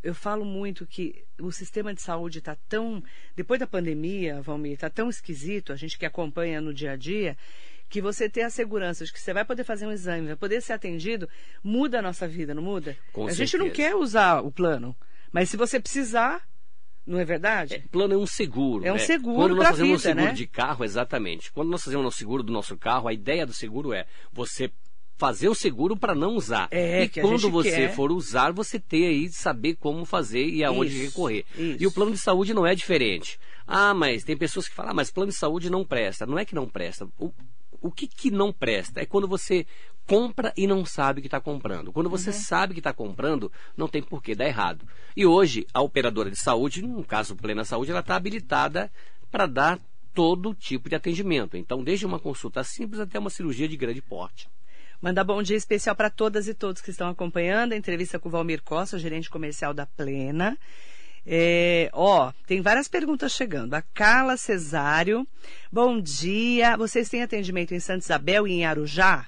Eu 0.00 0.14
falo 0.14 0.44
muito 0.44 0.86
que 0.86 1.24
o 1.40 1.50
sistema 1.50 1.92
de 1.92 2.00
saúde 2.00 2.38
está 2.38 2.56
tão. 2.68 3.02
Depois 3.34 3.58
da 3.58 3.66
pandemia, 3.66 4.40
Valmir, 4.40 4.74
está 4.74 4.88
tão 4.88 5.08
esquisito, 5.08 5.72
a 5.72 5.76
gente 5.76 5.98
que 5.98 6.06
acompanha 6.06 6.60
no 6.60 6.72
dia 6.72 6.92
a 6.92 6.96
dia, 6.96 7.36
que 7.88 8.00
você 8.00 8.28
ter 8.28 8.42
a 8.42 8.50
segurança 8.50 9.04
de 9.04 9.12
que 9.12 9.20
você 9.20 9.32
vai 9.32 9.44
poder 9.44 9.64
fazer 9.64 9.84
um 9.84 9.90
exame, 9.90 10.28
vai 10.28 10.36
poder 10.36 10.62
ser 10.62 10.74
atendido, 10.74 11.28
muda 11.60 11.98
a 11.98 12.02
nossa 12.02 12.28
vida, 12.28 12.54
não 12.54 12.62
muda? 12.62 12.96
Com 13.12 13.26
a 13.26 13.32
gente 13.32 13.58
não 13.58 13.66
certeza. 13.66 13.90
quer 13.90 13.96
usar 13.96 14.42
o 14.42 14.52
plano, 14.52 14.96
mas 15.32 15.50
se 15.50 15.56
você 15.56 15.80
precisar, 15.80 16.47
não 17.08 17.18
é 17.18 17.24
verdade? 17.24 17.74
É, 17.74 17.78
plano 17.90 18.14
é 18.14 18.16
um 18.16 18.26
seguro. 18.26 18.84
É 18.84 18.90
um 18.92 18.96
né? 18.96 19.00
seguro 19.00 19.36
Quando 19.36 19.56
nós 19.56 19.68
fazemos 19.68 19.94
um 19.94 19.98
seguro 19.98 20.26
né? 20.26 20.32
de 20.32 20.46
carro, 20.46 20.84
exatamente. 20.84 21.50
Quando 21.50 21.70
nós 21.70 21.82
fazemos 21.82 22.06
o 22.06 22.10
seguro 22.10 22.42
do 22.42 22.52
nosso 22.52 22.76
carro, 22.76 23.08
a 23.08 23.12
ideia 23.12 23.46
do 23.46 23.54
seguro 23.54 23.92
é 23.94 24.06
você 24.30 24.70
fazer 25.16 25.48
o 25.48 25.54
seguro 25.54 25.96
para 25.96 26.14
não 26.14 26.36
usar. 26.36 26.68
É, 26.70 27.04
e 27.04 27.08
quando 27.08 27.50
você 27.50 27.70
quer. 27.70 27.94
for 27.94 28.12
usar, 28.12 28.52
você 28.52 28.78
ter 28.78 29.06
aí 29.06 29.28
saber 29.30 29.74
como 29.76 30.04
fazer 30.04 30.46
e 30.46 30.62
aonde 30.62 30.94
Isso, 30.94 31.04
recorrer. 31.06 31.44
isso. 31.56 31.82
E 31.82 31.86
o 31.86 31.92
plano 31.92 32.12
de 32.12 32.18
saúde 32.18 32.54
não 32.54 32.66
é 32.66 32.74
diferente. 32.74 33.38
Ah, 33.66 33.92
mas 33.92 34.22
tem 34.22 34.36
pessoas 34.36 34.68
que 34.68 34.74
falam, 34.74 34.92
ah, 34.92 34.94
mas 34.94 35.10
plano 35.10 35.30
de 35.30 35.36
saúde 35.36 35.68
não 35.70 35.84
presta. 35.84 36.24
Não 36.24 36.38
é 36.38 36.44
que 36.44 36.54
não 36.54 36.68
presta. 36.68 37.08
O, 37.18 37.32
o 37.80 37.90
que, 37.90 38.06
que 38.06 38.30
não 38.30 38.52
presta? 38.52 39.00
É 39.00 39.06
quando 39.06 39.28
você 39.28 39.66
compra 40.06 40.52
e 40.56 40.66
não 40.66 40.84
sabe 40.84 41.20
que 41.20 41.26
está 41.26 41.40
comprando. 41.40 41.92
Quando 41.92 42.06
Uhum. 42.06 42.12
você 42.12 42.32
sabe 42.32 42.72
que 42.72 42.80
está 42.80 42.92
comprando, 42.92 43.52
não 43.76 43.86
tem 43.86 44.02
por 44.02 44.22
que 44.22 44.34
dar 44.34 44.46
errado. 44.46 44.86
E 45.16 45.26
hoje, 45.26 45.66
a 45.72 45.82
operadora 45.82 46.30
de 46.30 46.40
saúde, 46.40 46.80
no 46.82 47.04
caso 47.04 47.36
Plena 47.36 47.64
Saúde, 47.64 47.90
ela 47.90 48.00
está 48.00 48.16
habilitada 48.16 48.90
para 49.30 49.46
dar 49.46 49.78
todo 50.14 50.54
tipo 50.54 50.88
de 50.88 50.94
atendimento. 50.96 51.56
Então, 51.56 51.84
desde 51.84 52.06
uma 52.06 52.18
consulta 52.18 52.64
simples 52.64 53.00
até 53.00 53.18
uma 53.18 53.30
cirurgia 53.30 53.68
de 53.68 53.76
grande 53.76 54.00
porte. 54.00 54.48
Mandar 55.00 55.22
bom 55.22 55.40
dia 55.42 55.56
especial 55.56 55.94
para 55.94 56.10
todas 56.10 56.48
e 56.48 56.54
todos 56.54 56.82
que 56.82 56.90
estão 56.90 57.08
acompanhando 57.08 57.72
a 57.72 57.76
entrevista 57.76 58.18
com 58.18 58.28
o 58.28 58.32
Valmir 58.32 58.62
Costa, 58.62 58.98
gerente 58.98 59.30
comercial 59.30 59.72
da 59.72 59.86
Plena. 59.86 60.58
É, 61.30 61.90
ó, 61.92 62.32
tem 62.46 62.62
várias 62.62 62.88
perguntas 62.88 63.32
chegando. 63.32 63.74
A 63.74 63.82
Carla 63.82 64.38
Cesário, 64.38 65.28
bom 65.70 66.00
dia. 66.00 66.74
Vocês 66.74 67.10
têm 67.10 67.22
atendimento 67.22 67.74
em 67.74 67.80
Santa 67.80 68.02
Isabel 68.02 68.48
e 68.48 68.52
em 68.52 68.64
Arujá? 68.64 69.26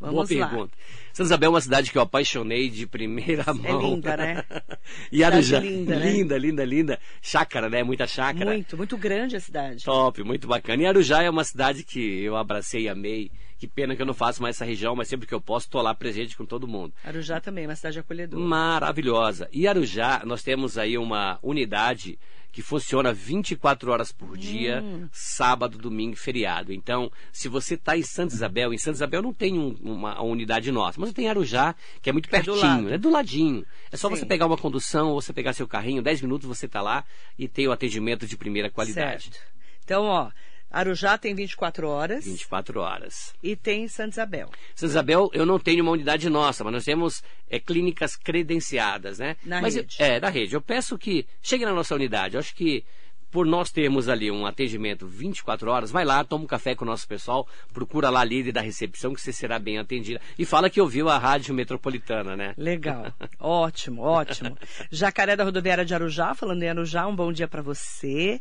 Vamos 0.00 0.30
Boa 0.30 0.40
lá. 0.40 0.48
pergunta. 0.48 0.72
Santa 1.12 1.26
Isabel 1.26 1.48
é 1.48 1.50
uma 1.50 1.60
cidade 1.60 1.92
que 1.92 1.98
eu 1.98 2.02
apaixonei 2.02 2.70
de 2.70 2.86
primeira 2.86 3.44
mão. 3.52 3.82
linda, 3.82 4.16
né? 4.16 4.42
e 5.12 5.22
Arujá, 5.22 5.58
linda, 5.60 5.98
né? 5.98 6.10
linda, 6.10 6.38
linda, 6.38 6.64
linda. 6.64 6.98
Chácara, 7.20 7.68
né? 7.68 7.82
Muita 7.82 8.06
chácara. 8.06 8.50
Muito, 8.50 8.74
muito 8.74 8.96
grande 8.96 9.36
a 9.36 9.40
cidade. 9.40 9.84
Top, 9.84 10.24
muito 10.24 10.48
bacana. 10.48 10.82
E 10.82 10.86
Arujá 10.86 11.22
é 11.22 11.28
uma 11.28 11.44
cidade 11.44 11.84
que 11.84 12.22
eu 12.22 12.36
abracei 12.36 12.84
e 12.84 12.88
amei. 12.88 13.30
Que 13.62 13.68
pena 13.68 13.94
que 13.94 14.02
eu 14.02 14.06
não 14.06 14.12
faço 14.12 14.42
mais 14.42 14.56
essa 14.56 14.64
região, 14.64 14.96
mas 14.96 15.06
sempre 15.06 15.24
que 15.24 15.32
eu 15.32 15.40
posso, 15.40 15.66
estou 15.66 15.80
lá 15.80 15.94
presente 15.94 16.36
com 16.36 16.44
todo 16.44 16.66
mundo. 16.66 16.92
Arujá 17.04 17.40
também, 17.40 17.64
uma 17.64 17.76
cidade 17.76 17.96
acolhedora. 17.96 18.42
Maravilhosa. 18.42 19.48
E 19.52 19.68
Arujá, 19.68 20.22
nós 20.26 20.42
temos 20.42 20.76
aí 20.76 20.98
uma 20.98 21.38
unidade 21.40 22.18
que 22.50 22.60
funciona 22.60 23.12
24 23.12 23.92
horas 23.92 24.10
por 24.10 24.36
dia, 24.36 24.82
Hum. 24.82 25.08
sábado, 25.12 25.78
domingo 25.78 26.14
e 26.14 26.16
feriado. 26.16 26.72
Então, 26.72 27.08
se 27.32 27.48
você 27.48 27.74
está 27.74 27.96
em 27.96 28.02
Santa 28.02 28.34
Isabel, 28.34 28.74
em 28.74 28.78
Santa 28.78 28.96
Isabel 28.96 29.22
não 29.22 29.32
tem 29.32 29.56
um- 29.56 29.76
uma 29.80 30.20
unidade 30.20 30.72
nossa, 30.72 31.00
mas 31.00 31.12
tem 31.12 31.28
Arujá, 31.28 31.72
que 32.02 32.10
é 32.10 32.12
muito 32.12 32.26
É 32.34 32.42
do 32.42 32.52
pertinho, 32.52 32.92
é 32.92 32.98
do 32.98 33.10
ladinho. 33.10 33.64
É 33.92 33.96
só 33.96 34.08
Sim. 34.08 34.16
você 34.16 34.26
pegar 34.26 34.46
uma 34.46 34.58
condução, 34.58 35.10
ou 35.10 35.22
você 35.22 35.32
pegar 35.32 35.52
seu 35.52 35.68
carrinho, 35.68 36.02
10 36.02 36.20
minutos 36.20 36.48
você 36.48 36.66
está 36.66 36.82
lá 36.82 37.04
e 37.38 37.46
tem 37.46 37.68
o 37.68 37.72
atendimento 37.72 38.26
de 38.26 38.36
primeira 38.36 38.68
qualidade. 38.68 39.30
Certo. 39.30 39.38
Então, 39.84 40.02
ó, 40.06 40.30
Arujá 40.72 41.18
tem 41.18 41.34
24 41.34 41.86
horas 41.86 42.24
24 42.24 42.80
horas. 42.80 43.34
e 43.42 43.54
tem 43.54 43.86
Santa 43.88 44.10
Isabel. 44.10 44.48
Santa 44.74 44.90
Isabel, 44.90 45.30
eu 45.32 45.44
não 45.44 45.58
tenho 45.58 45.82
uma 45.82 45.92
unidade 45.92 46.28
nossa, 46.30 46.64
mas 46.64 46.72
nós 46.72 46.84
temos 46.84 47.22
é, 47.48 47.58
clínicas 47.58 48.16
credenciadas, 48.16 49.18
né? 49.18 49.36
Na 49.44 49.60
mas 49.60 49.74
rede. 49.74 49.96
Eu, 49.98 50.06
é, 50.06 50.20
da 50.20 50.28
rede. 50.28 50.54
Eu 50.54 50.62
peço 50.62 50.98
que 50.98 51.26
chegue 51.42 51.64
na 51.64 51.74
nossa 51.74 51.94
unidade. 51.94 52.34
Eu 52.34 52.40
acho 52.40 52.54
que 52.54 52.84
por 53.32 53.46
nós 53.46 53.70
termos 53.70 54.10
ali 54.10 54.30
um 54.30 54.44
atendimento 54.44 55.06
24 55.06 55.70
horas, 55.70 55.90
vai 55.90 56.04
lá, 56.04 56.22
toma 56.22 56.44
um 56.44 56.46
café 56.46 56.74
com 56.74 56.84
o 56.84 56.88
nosso 56.88 57.08
pessoal, 57.08 57.48
procura 57.72 58.10
lá 58.10 58.20
a 58.20 58.24
líder 58.24 58.52
da 58.52 58.60
recepção 58.60 59.14
que 59.14 59.20
você 59.22 59.32
será 59.32 59.58
bem 59.58 59.78
atendida. 59.78 60.20
E 60.38 60.44
fala 60.44 60.68
que 60.68 60.80
ouviu 60.80 61.08
a 61.08 61.16
rádio 61.16 61.54
metropolitana, 61.54 62.36
né? 62.36 62.52
Legal. 62.58 63.06
ótimo, 63.40 64.02
ótimo. 64.02 64.56
Jacaré 64.90 65.34
da 65.34 65.44
Rodoviária 65.44 65.84
de 65.84 65.94
Arujá, 65.94 66.34
falando 66.34 66.62
em 66.62 66.68
Arujá, 66.68 67.06
um 67.06 67.16
bom 67.16 67.32
dia 67.32 67.48
para 67.48 67.62
você. 67.62 68.38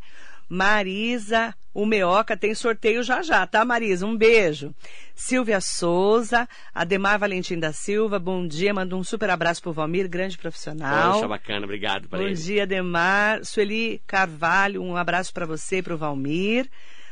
Marisa, 0.51 1.55
o 1.73 1.85
Meoca 1.85 2.35
tem 2.35 2.53
sorteio 2.53 3.01
já 3.03 3.21
já, 3.21 3.47
tá, 3.47 3.63
Marisa? 3.63 4.05
Um 4.05 4.17
beijo. 4.17 4.75
Silvia 5.15 5.61
Souza, 5.61 6.45
Ademar 6.75 7.17
Valentim 7.17 7.57
da 7.57 7.71
Silva, 7.71 8.19
bom 8.19 8.45
dia, 8.45 8.73
manda 8.73 8.95
um 8.95 9.03
super 9.03 9.29
abraço 9.29 9.61
pro 9.61 9.71
Valmir, 9.71 10.09
grande 10.09 10.37
profissional. 10.37 11.13
Poxa, 11.13 11.27
bacana, 11.27 11.63
obrigado 11.63 12.09
para 12.09 12.19
Bom 12.19 12.25
ele. 12.25 12.35
dia, 12.35 12.63
Ademar. 12.63 13.45
Sueli 13.45 14.01
Carvalho, 14.05 14.83
um 14.83 14.97
abraço 14.97 15.33
para 15.33 15.45
você 15.45 15.77
e 15.77 15.81
para 15.81 15.93
o 15.93 15.97
Valmir. 15.97 16.69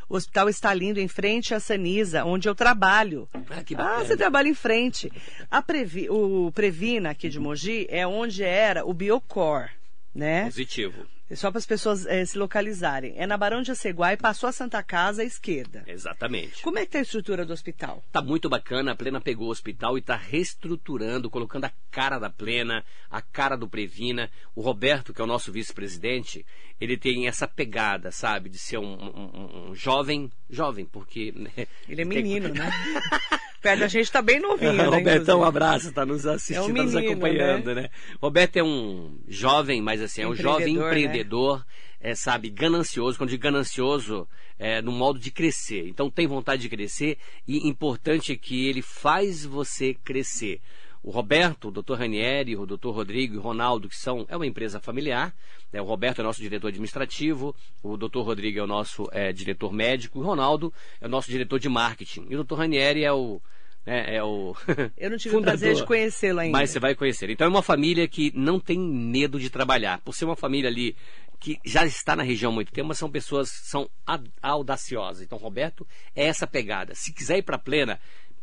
O 0.10 0.16
hospital 0.18 0.50
está 0.50 0.74
lindo 0.74 1.00
em 1.00 1.08
frente 1.08 1.54
à 1.54 1.60
Sanisa, 1.60 2.26
onde 2.26 2.50
eu 2.50 2.56
trabalho. 2.56 3.30
Ah, 3.50 3.64
que 3.64 3.74
Ah, 3.76 4.00
você 4.00 4.18
trabalha 4.18 4.48
em 4.50 4.54
frente. 4.56 5.10
A 5.50 5.62
Previ- 5.62 6.10
o 6.10 6.52
Previna 6.54 7.12
aqui 7.12 7.30
de 7.30 7.40
Mogi 7.40 7.86
é 7.90 8.06
onde 8.06 8.44
era 8.44 8.84
o 8.86 8.94
Biocor, 8.94 9.70
né? 10.14 10.46
Positivo. 10.46 11.06
Só 11.36 11.52
para 11.52 11.60
as 11.60 11.66
pessoas 11.68 12.08
eh, 12.08 12.26
se 12.26 12.40
localizarem. 12.40 13.14
É 13.16 13.28
na 13.28 13.38
Barão 13.38 13.62
de 13.62 13.70
Aceguá 13.70 14.12
e 14.14 14.18
passou 14.18 14.50
a 14.50 14.52
Santa 14.52 14.82
Casa 14.82 15.22
à 15.22 15.26
esquerda. 15.26 15.84
Exatamente. 15.86 16.64
Como 16.64 16.80
é 16.80 16.82
que 16.82 16.88
está 16.88 16.98
a 17.00 17.02
estrutura 17.04 17.46
do 17.46 17.54
hospital? 17.54 18.04
Tá 18.12 18.20
muito 18.20 18.50
bacana, 18.50 18.94
a 18.94 18.96
Plena 18.96 19.22
pegou 19.22 19.48
o 19.48 19.52
hospital 19.52 19.96
e 19.96 20.00
está 20.00 20.16
reestruturando, 20.16 21.30
colocando 21.30 21.66
a 21.66 21.72
cara 21.92 22.18
da 22.18 22.32
Plena, 22.32 22.84
a 23.12 23.22
cara 23.22 23.56
do 23.56 23.70
Previna. 23.70 24.28
O 24.56 24.62
Roberto, 24.62 25.14
que 25.14 25.22
é 25.22 25.24
o 25.24 25.28
nosso 25.28 25.52
vice-presidente, 25.52 26.44
ele 26.82 26.98
tem 26.98 27.28
essa 27.28 27.48
pegada, 27.48 28.10
sabe, 28.12 28.50
de 28.50 28.58
ser 28.58 28.80
um, 28.80 28.86
um- 28.94 29.70
um- 29.70 29.76
jovem, 29.76 30.32
jovem, 30.50 30.84
porque... 30.86 31.32
né, 31.32 31.68
Ele 31.88 32.02
é 32.02 32.06
tem- 32.06 32.24
menino, 32.24 32.50
né? 32.50 32.72
Perto 33.62 33.80
da 33.80 33.88
gente 33.88 34.06
está 34.06 34.22
bem 34.22 34.40
novinho, 34.40 34.74
né? 34.74 34.84
Robertão, 34.84 35.40
um 35.40 35.42
inclusive. 35.42 35.48
abraço, 35.48 35.90
está 35.90 36.06
nos 36.06 36.26
assistindo, 36.26 36.58
É 36.58 36.62
um 36.62 36.70
está 36.70 36.84
nos 36.84 36.96
acompanhando, 36.96 37.76
né? 37.76 37.90
Roberto 38.22 38.58
é 38.58 38.64
um 38.64 39.18
jovem, 39.28 39.82
mas 39.82 40.02
assim, 40.02 40.22
é 40.22 40.28
um 40.28 40.36
jovem 40.36 40.76
Empreendedor, 40.76 41.60
né? 41.60 41.66
é, 42.12 42.16
sabe, 42.16 42.50
ganancioso. 42.50 43.18
Quando 43.18 43.30
digo 43.30 43.44
ganancioso, 43.44 44.28
é 44.58 44.82
no 44.82 44.92
modo 44.92 45.20
de 45.20 45.32
crescer. 45.32 45.88
Então 45.88 46.10
tem 46.10 46.28
vontade 46.28 46.62
de 46.62 46.70
crescer 46.70 47.18
e 47.48 47.68
importante 47.68 48.32
é 48.32 48.36
que 48.36 48.68
ele 48.68 48.82
faz 48.82 49.46
você 49.46 49.94
crescer. 49.94 50.62
O 51.02 51.12
Roberto, 51.12 51.70
o 51.70 51.72
Dr. 51.72 51.94
Ranieri, 51.94 52.56
o 52.58 52.66
Dr. 52.66 52.90
Rodrigo 52.90 53.36
e 53.36 53.38
o 53.38 53.42
Ronaldo, 53.42 53.88
que 53.88 53.96
são, 53.96 54.26
é 54.28 54.36
uma 54.36 54.46
empresa 54.46 54.80
familiar. 54.82 55.34
né? 55.72 55.82
O 55.82 55.86
Roberto 55.86 56.20
é 56.20 56.24
nosso 56.24 56.42
diretor 56.42 56.68
administrativo, 56.68 57.56
o 57.82 57.96
Dr. 57.96 58.20
Rodrigo 58.20 58.60
é 58.60 58.64
o 58.64 58.68
nosso 58.68 59.08
é, 59.12 59.32
diretor 59.32 59.72
médico, 59.72 60.20
o 60.20 60.24
Ronaldo 60.24 60.74
é 61.00 61.06
o 61.06 61.10
nosso 61.10 61.32
diretor 61.32 61.58
de 61.60 61.70
marketing. 61.70 62.26
E 62.30 62.36
o 62.36 62.44
Dr. 62.44 62.56
Ranieri 62.56 63.04
é 63.06 63.14
o. 63.14 63.42
né, 63.86 64.16
é 64.18 64.24
o 64.24 64.54
Eu 64.98 65.10
não 65.10 65.18
tive 65.18 65.38
o 65.38 65.42
prazer 65.42 65.74
de 65.76 65.86
conhecê-lo 65.86 66.40
ainda. 66.42 66.58
Mas 66.58 66.70
você 66.72 66.80
vai 66.80 66.94
conhecer. 66.94 67.30
Então 67.30 67.48
é 67.48 67.50
uma 67.50 67.64
família 67.64 68.06
que 68.08 68.32
não 68.36 68.60
tem 68.60 68.78
medo 68.78 69.40
de 69.40 69.50
trabalhar. 69.50 70.02
Por 70.02 70.14
ser 70.14 70.26
uma 70.26 70.36
família 70.36 70.70
ali 70.70 70.96
que 71.40 71.58
já 71.66 71.86
está 71.86 72.14
na 72.18 72.24
região 72.24 72.52
há 72.52 72.56
muito 72.56 72.74
tempo, 72.74 72.90
mas 72.90 72.98
são 72.98 73.10
pessoas 73.10 73.50
que 73.50 73.68
são 73.70 73.90
a- 74.06 74.20
audaciosas. 74.42 75.24
Então, 75.24 75.38
Roberto, 75.38 75.88
é 76.14 76.26
essa 76.26 76.46
pegada. 76.46 76.94
Se 76.94 77.14
quiser 77.14 77.38
ir 77.38 77.44
para 77.44 77.58
plena, 77.58 77.98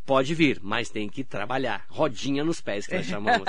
pode 0.07 0.35
vir, 0.35 0.61
mas 0.63 0.89
tem 0.89 1.09
que 1.09 1.25
trabalhar. 1.25 1.85
Rodinha 1.89 2.45
nos 2.45 2.61
pés, 2.61 2.87
que 2.87 2.95
nós 2.97 3.05
chamamos. 3.07 3.43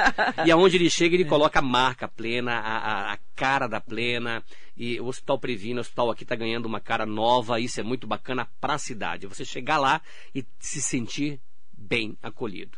e 0.45 0.51
aonde 0.51 0.75
ele 0.75 0.89
chega, 0.89 1.15
ele 1.15 1.23
coloca 1.25 1.59
a 1.59 1.61
marca 1.61 2.07
plena, 2.07 2.53
a, 2.53 2.77
a- 2.77 3.13
a 3.13 3.17
cara 3.35 3.67
da 3.67 3.79
plena. 3.79 4.43
E 4.75 4.99
o 4.99 5.05
Hospital 5.05 5.39
Previna, 5.39 5.79
o 5.79 5.81
hospital 5.81 6.09
aqui 6.11 6.23
está 6.23 6.35
ganhando 6.35 6.65
uma 6.65 6.79
cara 6.81 7.05
nova. 7.05 7.59
Isso 7.59 7.79
é 7.79 7.83
muito 7.83 8.05
bacana 8.07 8.47
para 8.59 8.73
a 8.73 8.79
cidade. 8.79 9.27
Você 9.27 9.45
chegar 9.45 9.77
lá 9.77 10.01
e 10.35 10.43
se 10.59 10.81
sentir 10.81 11.39
bem 11.77 12.17
acolhido. 12.21 12.77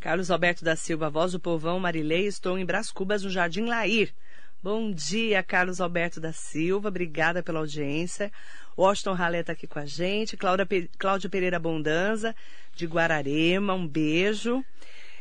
Carlos 0.00 0.30
Alberto 0.30 0.64
da 0.64 0.76
Silva, 0.76 1.08
voz 1.10 1.32
do 1.32 1.40
povão, 1.40 1.80
Marilei, 1.80 2.26
estou 2.26 2.58
em 2.58 2.64
Brás 2.64 2.90
Cubas, 2.92 3.22
no 3.24 3.30
Jardim 3.30 3.64
Lair. 3.64 4.12
Bom 4.68 4.90
dia, 4.90 5.44
Carlos 5.44 5.80
Alberto 5.80 6.20
da 6.20 6.32
Silva, 6.32 6.88
obrigada 6.88 7.40
pela 7.40 7.60
audiência. 7.60 8.32
Washington 8.76 9.12
Ralé 9.12 9.38
está 9.38 9.52
aqui 9.52 9.64
com 9.64 9.78
a 9.78 9.86
gente. 9.86 10.36
Cláudia, 10.36 10.66
Cláudia 10.98 11.30
Pereira 11.30 11.56
Bondanza, 11.56 12.34
de 12.74 12.84
Guararema, 12.84 13.74
um 13.74 13.86
beijo. 13.86 14.64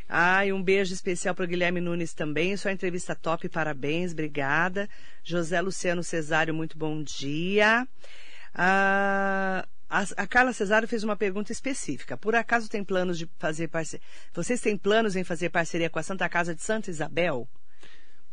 Ai, 0.10 0.52
um 0.52 0.64
beijo 0.64 0.96
especial 0.96 1.36
para 1.36 1.46
o 1.46 1.48
Guilherme 1.48 1.80
Nunes 1.80 2.12
também. 2.12 2.58
Sua 2.58 2.72
entrevista 2.72 3.14
top, 3.14 3.48
parabéns, 3.48 4.14
obrigada. 4.14 4.90
José 5.24 5.62
Luciano 5.62 6.02
Cesário, 6.02 6.52
muito 6.52 6.76
bom 6.76 7.04
dia. 7.04 7.88
Ah, 8.52 9.64
a, 9.88 10.06
a 10.18 10.26
Carla 10.26 10.54
Cesário 10.54 10.88
fez 10.88 11.04
uma 11.04 11.16
pergunta 11.16 11.52
específica. 11.52 12.18
Por 12.18 12.34
acaso 12.34 12.68
tem 12.68 12.84
planos 12.84 13.16
de 13.16 13.30
fazer 13.38 13.68
parceria? 13.68 14.04
Vocês 14.34 14.60
têm 14.60 14.76
planos 14.76 15.16
em 15.16 15.24
fazer 15.24 15.52
parceria 15.52 15.88
com 15.88 16.00
a 16.00 16.04
Santa 16.04 16.28
Casa 16.28 16.56
de 16.56 16.64
Santa 16.64 16.90
Isabel? 16.90 17.48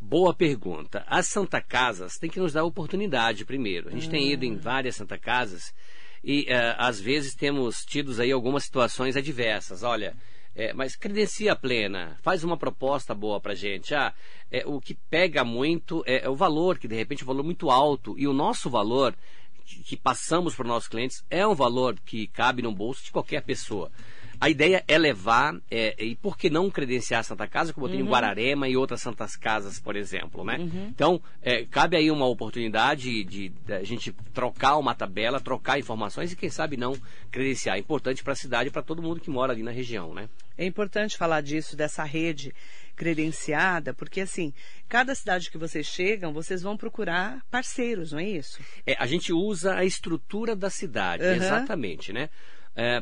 Boa 0.05 0.33
pergunta. 0.33 1.03
As 1.07 1.27
Santa 1.27 1.61
Casas 1.61 2.17
têm 2.17 2.29
que 2.29 2.39
nos 2.39 2.51
dar 2.51 2.65
oportunidade 2.65 3.45
primeiro. 3.45 3.87
A 3.87 3.91
gente 3.93 4.09
tem 4.09 4.31
ido 4.31 4.43
em 4.43 4.57
várias 4.57 4.97
Santa 4.97 5.17
Casas 5.17 5.73
e 6.21 6.45
eh, 6.49 6.75
às 6.77 6.99
vezes 6.99 7.33
temos 7.33 7.85
tido 7.85 8.21
aí 8.21 8.29
algumas 8.29 8.65
situações 8.65 9.15
adversas. 9.15 9.81
Olha, 9.81 10.13
eh, 10.53 10.73
mas 10.73 10.97
credencia 10.97 11.55
plena, 11.55 12.17
faz 12.21 12.43
uma 12.43 12.57
proposta 12.57 13.15
boa 13.15 13.39
pra 13.39 13.55
gente. 13.55 13.95
Ah, 13.95 14.13
eh, 14.51 14.63
o 14.65 14.81
que 14.81 14.93
pega 15.09 15.43
muito 15.45 16.03
é, 16.05 16.25
é 16.25 16.29
o 16.29 16.35
valor, 16.35 16.77
que 16.77 16.87
de 16.87 16.95
repente 16.95 17.21
é 17.21 17.23
um 17.23 17.27
valor 17.27 17.43
muito 17.43 17.71
alto, 17.71 18.13
e 18.19 18.27
o 18.27 18.33
nosso 18.33 18.69
valor 18.69 19.15
que 19.85 19.95
passamos 19.95 20.53
para 20.53 20.63
os 20.63 20.69
nossos 20.69 20.89
clientes 20.89 21.23
é 21.29 21.47
um 21.47 21.55
valor 21.55 21.97
que 22.05 22.27
cabe 22.27 22.61
no 22.61 22.75
bolso 22.75 23.05
de 23.05 23.11
qualquer 23.11 23.41
pessoa. 23.41 23.89
A 24.43 24.49
ideia 24.49 24.83
é 24.89 24.97
levar, 24.97 25.55
é, 25.71 25.95
e 26.03 26.17
por 26.17 26.37
que 26.37 26.49
não 26.49 26.69
credenciar 26.69 27.21
a 27.21 27.23
Santa 27.23 27.47
Casa, 27.47 27.71
como 27.71 27.85
eu 27.85 27.91
tenho 27.91 28.05
em 28.05 28.09
Guararema 28.09 28.67
e 28.67 28.75
outras 28.75 29.01
Santas 29.01 29.37
Casas, 29.37 29.79
por 29.79 29.95
exemplo, 29.95 30.43
né? 30.43 30.57
Então, 30.89 31.21
é, 31.41 31.63
cabe 31.63 31.95
aí 31.95 32.11
uma 32.11 32.27
oportunidade 32.27 33.23
de, 33.23 33.47
de 33.47 33.73
a 33.73 33.85
gente 33.85 34.11
trocar 34.33 34.75
uma 34.75 34.93
tabela, 34.93 35.39
trocar 35.39 35.79
informações 35.79 36.33
e, 36.33 36.35
quem 36.35 36.49
sabe, 36.49 36.75
não 36.75 36.93
credenciar. 37.31 37.77
É 37.77 37.79
importante 37.79 38.21
para 38.21 38.33
a 38.33 38.35
cidade 38.35 38.67
e 38.67 38.71
para 38.71 38.81
todo 38.81 39.01
mundo 39.01 39.21
que 39.21 39.29
mora 39.29 39.53
ali 39.53 39.63
na 39.63 39.71
região, 39.71 40.13
né? 40.13 40.27
É 40.57 40.65
importante 40.65 41.17
falar 41.17 41.39
disso, 41.39 41.77
dessa 41.77 42.03
rede 42.03 42.53
credenciada, 42.97 43.93
porque 43.93 44.19
assim, 44.19 44.53
cada 44.89 45.15
cidade 45.15 45.49
que 45.49 45.57
vocês 45.57 45.87
chegam, 45.87 46.33
vocês 46.33 46.61
vão 46.61 46.75
procurar 46.75 47.41
parceiros, 47.49 48.11
não 48.11 48.19
é 48.19 48.27
isso? 48.27 48.59
É, 48.85 48.93
a 48.99 49.07
gente 49.07 49.31
usa 49.31 49.75
a 49.75 49.85
estrutura 49.85 50.53
da 50.53 50.69
cidade, 50.69 51.23
Aham. 51.23 51.35
exatamente, 51.37 52.11
né? 52.11 52.29
É, 52.75 53.01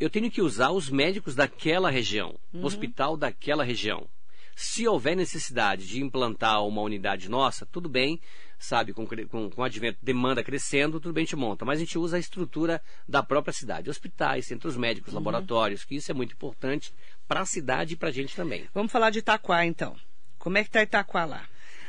eu 0.00 0.10
tenho 0.10 0.30
que 0.30 0.40
usar 0.42 0.70
os 0.70 0.88
médicos 0.90 1.34
daquela 1.34 1.90
região, 1.90 2.34
Uhum. 2.52 2.62
o 2.62 2.66
hospital 2.66 3.16
daquela 3.16 3.62
região. 3.62 4.08
Se 4.56 4.86
houver 4.86 5.16
necessidade 5.16 5.86
de 5.86 6.02
implantar 6.02 6.66
uma 6.66 6.82
unidade 6.82 7.30
nossa, 7.30 7.64
tudo 7.64 7.88
bem, 7.88 8.20
sabe, 8.58 8.92
com, 8.92 9.06
com, 9.06 9.48
com 9.50 9.60
o 9.60 9.64
advento 9.64 9.98
demanda 10.02 10.44
crescendo, 10.44 11.00
tudo 11.00 11.14
bem, 11.14 11.22
a 11.22 11.24
gente 11.24 11.36
monta. 11.36 11.64
Mas 11.64 11.78
a 11.78 11.80
gente 11.80 11.96
usa 11.98 12.16
a 12.16 12.20
estrutura 12.20 12.82
da 13.08 13.22
própria 13.22 13.54
cidade, 13.54 13.88
hospitais, 13.88 14.46
centros 14.46 14.74
Uhum. 14.74 14.80
médicos, 14.82 15.14
laboratórios, 15.14 15.84
que 15.84 15.94
isso 15.96 16.10
é 16.10 16.14
muito 16.14 16.34
importante 16.34 16.92
para 17.26 17.40
a 17.40 17.46
cidade 17.46 17.94
e 17.94 17.96
para 17.96 18.08
a 18.08 18.12
gente 18.12 18.36
também. 18.36 18.66
Vamos 18.74 18.92
falar 18.92 19.08
de 19.10 19.20
Itaquá, 19.20 19.64
então. 19.64 19.96
Como 20.38 20.58
é 20.58 20.64
que 20.64 20.70
tá 20.70 20.82
Itaquá 20.82 21.24
lá? 21.24 21.44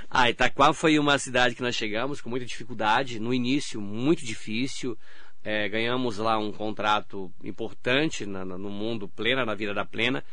Ah, 0.10 0.30
Itaquá 0.30 0.72
foi 0.74 0.98
uma 1.00 1.18
cidade 1.18 1.56
que 1.56 1.62
nós 1.62 1.76
chegamos 1.76 2.22
com 2.22 2.30
muita 2.30 2.46
dificuldade. 2.46 3.20
No 3.20 3.34
início, 3.34 3.82
muito 3.82 4.26
difícil. 4.26 4.98
É, 5.44 5.68
ganhamos 5.70 6.18
lá 6.18 6.38
um 6.38 6.52
contrato 6.52 7.32
importante 7.44 8.26
na- 8.26 8.46
na- 8.46 8.58
no 8.58 8.70
mundo 8.70 9.08
plena, 9.08 9.44
na 9.46 9.56
vida 9.56 9.74
da 9.74 9.84
plena. 9.84 10.24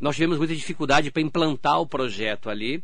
Nós 0.00 0.16
tivemos 0.16 0.36
muita 0.38 0.54
dificuldade 0.54 1.10
para 1.10 1.22
implantar 1.22 1.80
o 1.80 1.86
projeto 1.86 2.50
ali, 2.50 2.82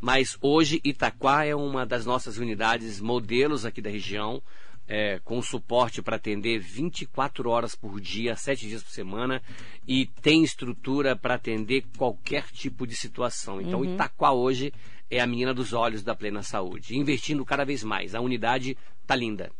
mas 0.00 0.38
hoje 0.40 0.80
Itaquá 0.84 1.44
é 1.44 1.54
uma 1.54 1.84
das 1.84 2.06
nossas 2.06 2.38
unidades 2.38 3.00
modelos 3.00 3.64
aqui 3.64 3.82
da 3.82 3.90
região, 3.90 4.40
é, 4.88 5.18
com 5.24 5.42
suporte 5.42 6.00
para 6.00 6.14
atender 6.14 6.60
24 6.60 7.50
horas 7.50 7.74
por 7.74 8.00
dia, 8.00 8.36
7 8.36 8.68
dias 8.68 8.84
por 8.84 8.92
semana, 8.92 9.42
e 9.86 10.06
tem 10.06 10.44
estrutura 10.44 11.16
para 11.16 11.34
atender 11.34 11.84
qualquer 11.98 12.44
tipo 12.52 12.86
de 12.86 12.94
situação. 12.94 13.60
Então, 13.60 13.84
Itaquá 13.94 14.30
hoje 14.30 14.72
é 15.10 15.18
a 15.18 15.26
menina 15.26 15.52
dos 15.52 15.72
olhos 15.72 16.04
da 16.04 16.14
plena 16.14 16.42
saúde, 16.42 16.96
investindo 16.96 17.44
cada 17.44 17.64
vez 17.64 17.82
mais. 17.82 18.14
A 18.14 18.20
unidade 18.20 18.78
está 19.02 19.16
linda. 19.16 19.50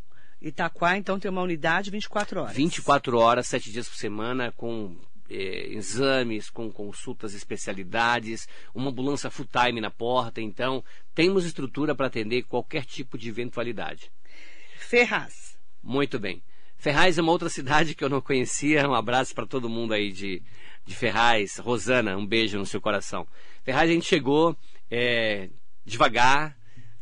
Itaquá, 0.48 0.96
então, 0.96 1.18
tem 1.18 1.30
uma 1.30 1.42
unidade 1.42 1.90
24 1.90 2.40
horas. 2.40 2.56
24 2.56 3.18
horas, 3.18 3.46
7 3.46 3.72
dias 3.72 3.88
por 3.88 3.96
semana, 3.96 4.52
com 4.52 4.96
eh, 5.28 5.68
exames, 5.70 6.50
com 6.50 6.70
consultas, 6.70 7.34
especialidades, 7.34 8.48
uma 8.74 8.90
ambulância 8.90 9.30
full 9.30 9.46
time 9.46 9.80
na 9.80 9.90
porta. 9.90 10.40
Então, 10.40 10.84
temos 11.14 11.44
estrutura 11.44 11.94
para 11.94 12.06
atender 12.06 12.42
qualquer 12.44 12.84
tipo 12.84 13.18
de 13.18 13.28
eventualidade. 13.28 14.10
Ferraz. 14.78 15.56
Muito 15.82 16.18
bem. 16.18 16.42
Ferraz 16.76 17.18
é 17.18 17.22
uma 17.22 17.32
outra 17.32 17.48
cidade 17.48 17.94
que 17.94 18.04
eu 18.04 18.08
não 18.08 18.20
conhecia. 18.20 18.88
Um 18.88 18.94
abraço 18.94 19.34
para 19.34 19.46
todo 19.46 19.68
mundo 19.68 19.94
aí 19.94 20.12
de, 20.12 20.42
de 20.84 20.94
Ferraz. 20.94 21.58
Rosana, 21.58 22.16
um 22.16 22.26
beijo 22.26 22.58
no 22.58 22.66
seu 22.66 22.80
coração. 22.80 23.26
Ferraz, 23.64 23.90
a 23.90 23.92
gente 23.92 24.06
chegou 24.06 24.56
é, 24.90 25.48
devagar. 25.84 26.56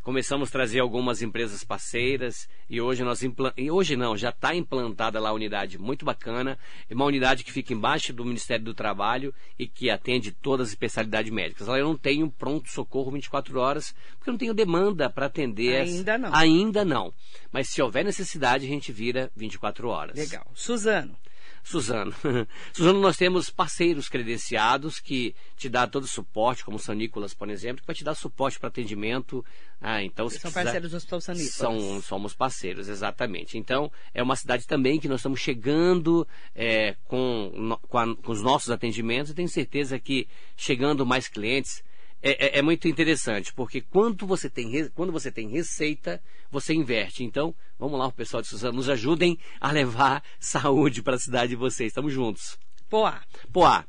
Começamos 0.04 0.50
a 0.50 0.52
trazer 0.52 0.80
algumas 0.80 1.22
empresas 1.22 1.64
parceiras 1.64 2.46
e 2.68 2.78
hoje 2.78 3.02
nós 3.02 3.22
e 3.56 3.70
hoje 3.70 3.96
não, 3.96 4.14
já 4.14 4.28
está 4.28 4.54
implantada 4.54 5.18
lá 5.18 5.30
a 5.30 5.32
unidade 5.32 5.78
muito 5.78 6.04
bacana, 6.04 6.58
é 6.90 6.94
uma 6.94 7.06
unidade 7.06 7.42
que 7.42 7.50
fica 7.50 7.72
embaixo 7.72 8.12
do 8.12 8.22
Ministério 8.22 8.66
do 8.66 8.74
Trabalho 8.74 9.32
e 9.58 9.66
que 9.66 9.88
atende 9.88 10.30
todas 10.30 10.66
as 10.66 10.72
especialidades 10.72 11.32
médicas. 11.32 11.68
Lá 11.68 11.78
eu 11.78 11.86
não 11.86 11.96
tenho 11.96 12.30
pronto 12.30 12.68
socorro 12.68 13.12
24 13.12 13.58
horas, 13.58 13.94
porque 14.18 14.28
eu 14.28 14.32
não 14.32 14.38
tenho 14.38 14.52
demanda 14.52 15.08
para 15.08 15.24
atender. 15.24 15.80
Ainda 15.80 16.18
não. 16.18 16.34
Ainda 16.34 16.84
não. 16.84 17.14
Mas 17.50 17.70
se 17.70 17.80
houver 17.80 18.04
necessidade, 18.04 18.66
a 18.66 18.68
gente 18.68 18.92
vira 18.92 19.32
24 19.34 19.88
horas. 19.88 20.18
Legal. 20.18 20.46
Suzano. 20.52 21.16
Suzano. 21.64 22.14
Suzano, 22.74 23.00
nós 23.00 23.16
temos 23.16 23.48
parceiros 23.50 24.08
credenciados 24.08 25.00
que 25.00 25.34
te 25.56 25.68
dá 25.68 25.86
todo 25.86 26.04
o 26.04 26.06
suporte, 26.06 26.64
como 26.64 26.78
São 26.78 26.94
Nicolas, 26.94 27.32
por 27.34 27.48
exemplo, 27.48 27.80
que 27.80 27.86
vai 27.86 27.96
te 27.96 28.04
dar 28.04 28.14
suporte 28.14 28.60
para 28.60 28.68
atendimento. 28.68 29.44
Ah, 29.80 30.02
então, 30.02 30.28
São 30.28 30.38
precisar- 30.40 30.62
parceiros 30.62 30.90
do 30.90 30.96
Hospital 30.98 31.20
San 31.22 31.32
Nicolas. 31.32 31.54
São, 31.54 32.02
somos 32.02 32.34
parceiros, 32.34 32.88
exatamente. 32.88 33.56
Então, 33.58 33.90
é 34.12 34.22
uma 34.22 34.36
cidade 34.36 34.66
também 34.66 35.00
que 35.00 35.08
nós 35.08 35.20
estamos 35.20 35.40
chegando 35.40 36.26
é, 36.54 36.96
com, 37.04 37.50
no- 37.56 37.78
com, 37.78 37.98
a- 37.98 38.14
com 38.16 38.32
os 38.32 38.42
nossos 38.42 38.70
atendimentos 38.70 39.30
e 39.32 39.34
tenho 39.34 39.48
certeza 39.48 39.98
que 39.98 40.28
chegando 40.56 41.04
mais 41.06 41.28
clientes 41.28 41.82
é, 42.26 42.46
é- 42.46 42.58
é 42.58 42.62
muito 42.62 42.88
interessante, 42.88 43.52
porque 43.52 43.80
quando 43.82 44.26
você, 44.26 44.48
tem, 44.48 44.88
quando 44.94 45.12
você 45.12 45.30
tem 45.30 45.48
receita, 45.48 46.20
você 46.50 46.72
inverte. 46.72 47.22
Então, 47.22 47.54
vamos 47.78 47.98
lá, 47.98 48.06
o 48.06 48.12
pessoal 48.12 48.40
de 48.42 48.48
Suzano, 48.48 48.76
nos 48.76 48.88
ajudem 48.88 49.38
a 49.60 49.70
levar 49.70 50.22
saúde 50.40 51.02
para 51.02 51.16
a 51.16 51.18
cidade 51.18 51.50
de 51.50 51.56
vocês. 51.56 51.88
Estamos 51.88 52.12
juntos. 52.12 52.58
Poá. 52.88 53.20
Poá, 53.52 53.84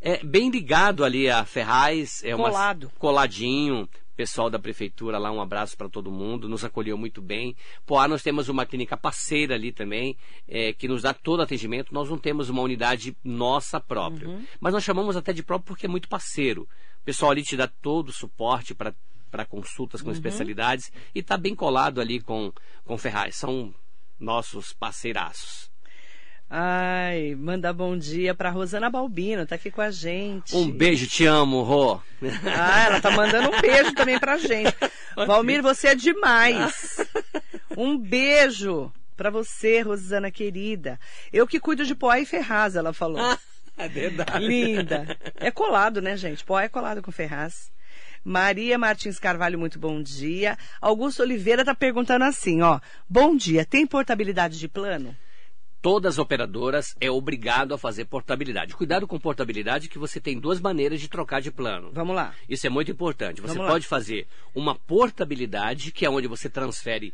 é 0.00 0.24
bem 0.24 0.50
ligado 0.50 1.04
ali 1.04 1.28
a 1.28 1.44
Ferraz. 1.44 2.22
É 2.24 2.34
uma- 2.34 2.48
Colado. 2.50 2.90
coladinho. 2.98 3.88
Pessoal 4.16 4.48
da 4.48 4.60
prefeitura 4.60 5.18
lá, 5.18 5.32
um 5.32 5.40
abraço 5.40 5.76
para 5.76 5.88
todo 5.88 6.08
mundo, 6.08 6.48
nos 6.48 6.64
acolheu 6.64 6.96
muito 6.96 7.20
bem. 7.20 7.56
Poá, 7.84 8.06
nós 8.06 8.22
temos 8.22 8.48
uma 8.48 8.64
clínica 8.64 8.96
parceira 8.96 9.56
ali 9.56 9.72
também, 9.72 10.16
é, 10.46 10.72
que 10.72 10.86
nos 10.86 11.02
dá 11.02 11.12
todo 11.12 11.42
atendimento. 11.42 11.92
Nós 11.92 12.08
não 12.08 12.16
temos 12.16 12.48
uma 12.48 12.62
unidade 12.62 13.16
nossa 13.24 13.80
própria, 13.80 14.28
mas 14.60 14.72
nós 14.72 14.84
chamamos 14.84 15.16
até 15.16 15.32
de 15.32 15.42
próprio 15.42 15.66
porque 15.66 15.86
é 15.86 15.88
muito 15.88 16.08
parceiro. 16.08 16.68
O 17.04 17.10
pessoal 17.12 17.32
ali 17.32 17.42
te 17.42 17.54
dá 17.54 17.68
todo 17.68 18.08
o 18.08 18.12
suporte 18.12 18.74
para 18.74 18.94
para 19.30 19.44
consultas 19.44 20.00
com 20.00 20.12
especialidades 20.12 20.92
e 21.12 21.18
está 21.18 21.36
bem 21.36 21.56
colado 21.56 22.00
ali 22.00 22.20
com, 22.20 22.52
com 22.84 22.96
Ferraz. 22.96 23.34
São 23.34 23.74
nossos 24.18 24.72
parceiraços. 24.72 25.68
Ai, 26.48 27.34
manda 27.34 27.72
bom 27.72 27.98
dia 27.98 28.32
pra 28.32 28.50
Rosana 28.50 28.88
Balbino, 28.88 29.44
tá 29.44 29.56
aqui 29.56 29.72
com 29.72 29.80
a 29.82 29.90
gente. 29.90 30.54
Um 30.54 30.70
beijo, 30.70 31.08
te 31.08 31.26
amo, 31.26 31.62
Rô. 31.62 32.00
Ah, 32.56 32.84
ela 32.84 33.00
tá 33.00 33.10
mandando 33.10 33.50
um 33.50 33.60
beijo 33.60 33.92
também 33.94 34.20
pra 34.20 34.38
gente. 34.38 34.72
Valmir, 35.26 35.60
você 35.60 35.88
é 35.88 35.94
demais. 35.96 37.04
Um 37.76 37.98
beijo 37.98 38.92
pra 39.16 39.30
você, 39.30 39.80
Rosana 39.80 40.30
querida. 40.30 40.98
Eu 41.32 41.44
que 41.44 41.58
cuido 41.58 41.84
de 41.84 41.94
Poá 41.96 42.20
e 42.20 42.24
Ferraz, 42.24 42.76
ela 42.76 42.92
falou. 42.92 43.20
É 43.78 43.88
verdade. 43.88 44.38
Linda. 44.46 45.18
É 45.34 45.50
colado, 45.50 46.00
né, 46.00 46.16
gente? 46.16 46.44
Poá 46.44 46.62
é 46.62 46.68
colado 46.68 47.02
com 47.02 47.10
Ferraz. 47.10 47.72
Maria 48.24 48.78
Martins 48.78 49.18
Carvalho, 49.18 49.58
muito 49.58 49.78
bom 49.78 50.00
dia. 50.00 50.56
Augusto 50.80 51.22
Oliveira 51.22 51.64
tá 51.64 51.74
perguntando 51.74 52.24
assim, 52.24 52.62
ó. 52.62 52.80
Bom 53.08 53.36
dia, 53.36 53.64
tem 53.66 53.86
portabilidade 53.86 54.58
de 54.58 54.68
plano? 54.68 55.14
Todas 55.82 56.14
as 56.14 56.18
operadoras 56.18 56.96
é 56.98 57.10
obrigado 57.10 57.74
a 57.74 57.78
fazer 57.78 58.06
portabilidade. 58.06 58.74
Cuidado 58.74 59.06
com 59.06 59.20
portabilidade 59.20 59.90
que 59.90 59.98
você 59.98 60.18
tem 60.18 60.40
duas 60.40 60.58
maneiras 60.58 60.98
de 60.98 61.08
trocar 61.10 61.42
de 61.42 61.50
plano. 61.50 61.90
Vamos 61.92 62.16
lá. 62.16 62.32
Isso 62.48 62.66
é 62.66 62.70
muito 62.70 62.90
importante. 62.90 63.42
Você 63.42 63.48
Vamos 63.48 63.66
lá. 63.66 63.72
pode 63.72 63.86
fazer 63.86 64.26
uma 64.54 64.74
portabilidade, 64.74 65.92
que 65.92 66.06
é 66.06 66.08
onde 66.10 66.26
você 66.26 66.48
transfere 66.48 67.12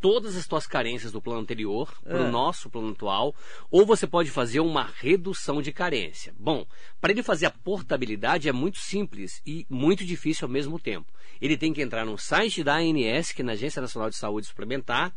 todas 0.00 0.36
as 0.36 0.44
suas 0.44 0.66
carências 0.66 1.12
do 1.12 1.20
plano 1.20 1.40
anterior 1.40 1.92
para 2.02 2.22
o 2.22 2.26
Ah. 2.26 2.30
nosso 2.30 2.70
plano 2.70 2.90
atual, 2.90 3.34
ou 3.70 3.84
você 3.84 4.06
pode 4.06 4.30
fazer 4.30 4.60
uma 4.60 4.90
redução 5.00 5.60
de 5.60 5.72
carência. 5.72 6.34
Bom, 6.38 6.66
para 7.00 7.12
ele 7.12 7.22
fazer 7.22 7.46
a 7.46 7.50
portabilidade 7.50 8.48
é 8.48 8.52
muito 8.52 8.78
simples 8.78 9.42
e 9.46 9.66
muito 9.68 10.04
difícil 10.04 10.46
ao 10.46 10.52
mesmo 10.52 10.78
tempo. 10.78 11.12
Ele 11.40 11.56
tem 11.56 11.72
que 11.72 11.82
entrar 11.82 12.04
no 12.04 12.18
site 12.18 12.64
da 12.64 12.76
ANS, 12.76 13.32
que 13.32 13.42
é 13.42 13.44
na 13.44 13.52
Agência 13.52 13.82
Nacional 13.82 14.10
de 14.10 14.16
Saúde 14.16 14.46
Suplementar, 14.46 15.14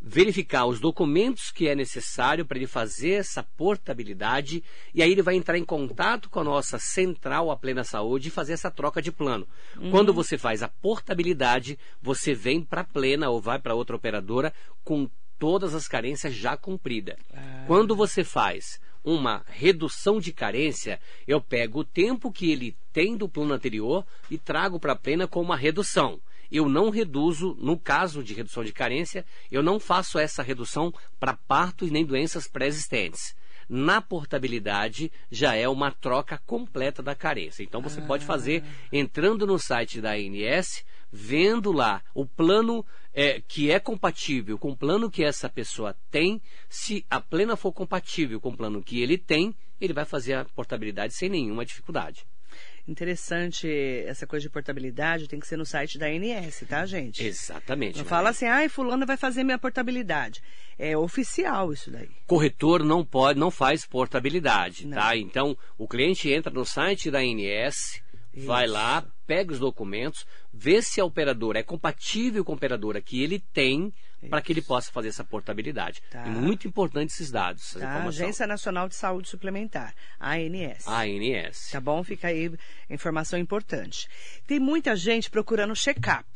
verificar 0.00 0.64
os 0.64 0.80
documentos 0.80 1.50
que 1.50 1.68
é 1.68 1.74
necessário 1.74 2.46
para 2.46 2.56
ele 2.56 2.66
fazer 2.66 3.12
essa 3.12 3.42
portabilidade 3.42 4.64
e 4.94 5.02
aí 5.02 5.12
ele 5.12 5.22
vai 5.22 5.34
entrar 5.34 5.58
em 5.58 5.64
contato 5.64 6.30
com 6.30 6.40
a 6.40 6.44
nossa 6.44 6.78
central 6.78 7.50
a 7.50 7.56
plena 7.56 7.84
saúde 7.84 8.28
e 8.28 8.30
fazer 8.30 8.54
essa 8.54 8.70
troca 8.70 9.02
de 9.02 9.12
plano. 9.12 9.46
Quando 9.90 10.12
você 10.12 10.38
faz 10.38 10.62
a 10.62 10.68
portabilidade, 10.68 11.78
você 12.00 12.32
vem 12.32 12.62
para 12.62 12.80
a 12.80 12.84
plena 12.84 13.28
ou 13.28 13.40
vai 13.40 13.58
para 13.58 13.74
outra 13.74 13.94
operadora 13.94 14.52
com 14.82 15.08
todas 15.38 15.74
as 15.74 15.86
carências 15.86 16.34
já 16.34 16.56
cumpridas. 16.56 17.16
Quando 17.66 17.94
você 17.94 18.24
faz 18.24 18.80
uma 19.02 19.42
redução 19.46 20.20
de 20.20 20.32
carência, 20.32 21.00
eu 21.26 21.40
pego 21.40 21.80
o 21.80 21.84
tempo 21.84 22.30
que 22.30 22.50
ele 22.50 22.76
tem 22.92 23.16
do 23.16 23.28
plano 23.28 23.54
anterior 23.54 24.04
e 24.30 24.36
trago 24.36 24.78
para 24.78 24.92
a 24.92 24.96
plena 24.96 25.26
com 25.26 25.40
uma 25.40 25.56
redução 25.56 26.20
eu 26.50 26.68
não 26.68 26.90
reduzo, 26.90 27.56
no 27.60 27.78
caso 27.78 28.22
de 28.22 28.34
redução 28.34 28.64
de 28.64 28.72
carência, 28.72 29.24
eu 29.50 29.62
não 29.62 29.78
faço 29.78 30.18
essa 30.18 30.42
redução 30.42 30.92
para 31.18 31.34
parto 31.34 31.86
e 31.86 31.90
nem 31.90 32.04
doenças 32.04 32.46
pré-existentes. 32.46 33.34
Na 33.68 34.02
portabilidade 34.02 35.12
já 35.30 35.54
é 35.54 35.68
uma 35.68 35.92
troca 35.92 36.38
completa 36.44 37.02
da 37.02 37.14
carência. 37.14 37.62
Então 37.62 37.80
você 37.80 38.00
pode 38.00 38.24
fazer 38.24 38.64
entrando 38.92 39.46
no 39.46 39.60
site 39.60 40.00
da 40.00 40.14
ANS, 40.14 40.84
vendo 41.12 41.70
lá 41.70 42.02
o 42.12 42.26
plano 42.26 42.84
é, 43.14 43.40
que 43.40 43.70
é 43.70 43.78
compatível 43.78 44.58
com 44.58 44.70
o 44.70 44.76
plano 44.76 45.10
que 45.10 45.22
essa 45.22 45.48
pessoa 45.48 45.96
tem, 46.10 46.42
se 46.68 47.04
a 47.08 47.20
plena 47.20 47.56
for 47.56 47.72
compatível 47.72 48.40
com 48.40 48.50
o 48.50 48.56
plano 48.56 48.82
que 48.82 49.00
ele 49.00 49.16
tem, 49.16 49.54
ele 49.80 49.92
vai 49.92 50.04
fazer 50.04 50.34
a 50.34 50.44
portabilidade 50.44 51.14
sem 51.14 51.28
nenhuma 51.28 51.64
dificuldade. 51.64 52.26
Interessante 52.90 53.68
essa 54.04 54.26
coisa 54.26 54.42
de 54.42 54.50
portabilidade, 54.50 55.28
tem 55.28 55.38
que 55.38 55.46
ser 55.46 55.56
no 55.56 55.64
site 55.64 55.96
da 55.96 56.06
ANS, 56.06 56.64
tá, 56.68 56.84
gente? 56.84 57.24
Exatamente. 57.24 57.98
Não 57.98 58.04
Maria. 58.04 58.08
fala 58.10 58.30
assim, 58.30 58.46
ai, 58.46 58.68
fulano 58.68 59.06
vai 59.06 59.16
fazer 59.16 59.44
minha 59.44 59.58
portabilidade. 59.58 60.42
É 60.76 60.96
oficial 60.96 61.72
isso 61.72 61.88
daí. 61.88 62.08
corretor 62.26 62.82
não 62.82 63.04
pode, 63.04 63.38
não 63.38 63.50
faz 63.50 63.86
portabilidade, 63.86 64.88
Não. 64.88 64.96
tá? 64.96 65.16
Então, 65.16 65.56
o 65.78 65.86
cliente 65.86 66.28
entra 66.32 66.52
no 66.52 66.64
site 66.64 67.10
da 67.12 67.20
ANS, 67.20 68.02
vai 68.34 68.66
lá, 68.66 69.06
pega 69.24 69.52
os 69.52 69.60
documentos, 69.60 70.26
vê 70.52 70.82
se 70.82 71.00
a 71.00 71.04
operadora 71.04 71.60
é 71.60 71.62
compatível 71.62 72.44
com 72.44 72.52
a 72.52 72.56
operadora 72.56 73.00
que 73.00 73.22
ele 73.22 73.38
tem 73.38 73.92
para 74.28 74.42
que 74.42 74.52
ele 74.52 74.62
possa 74.62 74.92
fazer 74.92 75.08
essa 75.08 75.24
portabilidade. 75.24 76.02
Tá. 76.10 76.26
É 76.26 76.28
muito 76.28 76.68
importante 76.68 77.12
esses 77.12 77.30
dados, 77.30 77.74
Tá? 77.74 78.04
Agência 78.04 78.46
Nacional 78.46 78.88
de 78.88 78.94
Saúde 78.94 79.28
Suplementar, 79.28 79.94
ANS. 80.18 80.86
ANS. 80.86 81.70
Tá 81.70 81.80
bom? 81.80 82.02
Fica 82.02 82.28
aí 82.28 82.52
informação 82.88 83.38
importante. 83.38 84.08
Tem 84.46 84.58
muita 84.58 84.94
gente 84.96 85.30
procurando 85.30 85.74
check-up. 85.74 86.26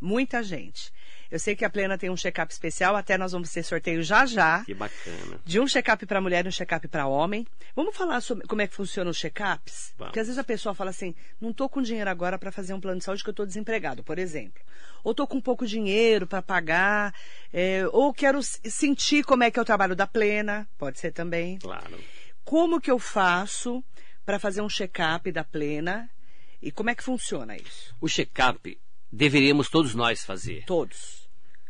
Muita 0.00 0.42
gente. 0.42 0.92
Eu 1.32 1.38
sei 1.38 1.56
que 1.56 1.64
a 1.64 1.70
Plena 1.70 1.96
tem 1.96 2.10
um 2.10 2.16
check-up 2.16 2.52
especial, 2.52 2.94
até 2.94 3.16
nós 3.16 3.32
vamos 3.32 3.50
ter 3.50 3.62
sorteio 3.62 4.02
já 4.02 4.26
já. 4.26 4.62
Que 4.66 4.74
bacana. 4.74 5.40
De 5.42 5.58
um 5.58 5.66
check-up 5.66 6.04
para 6.04 6.20
mulher 6.20 6.44
e 6.44 6.48
um 6.48 6.52
check-up 6.52 6.86
para 6.88 7.06
homem. 7.06 7.46
Vamos 7.74 7.96
falar 7.96 8.20
sobre 8.20 8.46
como 8.46 8.60
é 8.60 8.66
que 8.66 8.74
funciona 8.74 9.10
os 9.10 9.16
check-ups? 9.18 9.94
Porque 9.96 10.20
às 10.20 10.26
vezes 10.26 10.38
a 10.38 10.44
pessoa 10.44 10.74
fala 10.74 10.90
assim: 10.90 11.14
não 11.40 11.48
estou 11.48 11.70
com 11.70 11.80
dinheiro 11.80 12.10
agora 12.10 12.38
para 12.38 12.52
fazer 12.52 12.74
um 12.74 12.80
plano 12.80 12.98
de 12.98 13.04
saúde 13.06 13.24
que 13.24 13.30
eu 13.30 13.32
estou 13.32 13.46
desempregado, 13.46 14.04
por 14.04 14.18
exemplo. 14.18 14.62
Ou 15.02 15.12
estou 15.12 15.26
com 15.26 15.40
pouco 15.40 15.66
dinheiro 15.66 16.26
para 16.26 16.42
pagar. 16.42 17.14
é, 17.50 17.84
ou 17.90 18.12
quero 18.12 18.42
sentir 18.42 19.24
como 19.24 19.42
é 19.42 19.50
que 19.50 19.58
é 19.58 19.62
o 19.62 19.64
trabalho 19.64 19.96
da 19.96 20.06
Plena. 20.06 20.68
Pode 20.76 21.00
ser 21.00 21.12
também. 21.12 21.58
Claro. 21.60 21.98
Como 22.44 22.78
que 22.78 22.90
eu 22.90 22.98
faço 22.98 23.82
para 24.26 24.38
fazer 24.38 24.60
um 24.60 24.68
check-up 24.68 25.32
da 25.32 25.44
Plena? 25.44 26.10
E 26.60 26.70
como 26.70 26.90
é 26.90 26.94
que 26.94 27.02
funciona 27.02 27.56
isso? 27.56 27.96
O 28.02 28.06
check-up 28.06 28.78
deveríamos 29.10 29.70
todos 29.70 29.94
nós 29.94 30.22
fazer. 30.22 30.64
Todos. 30.66 31.21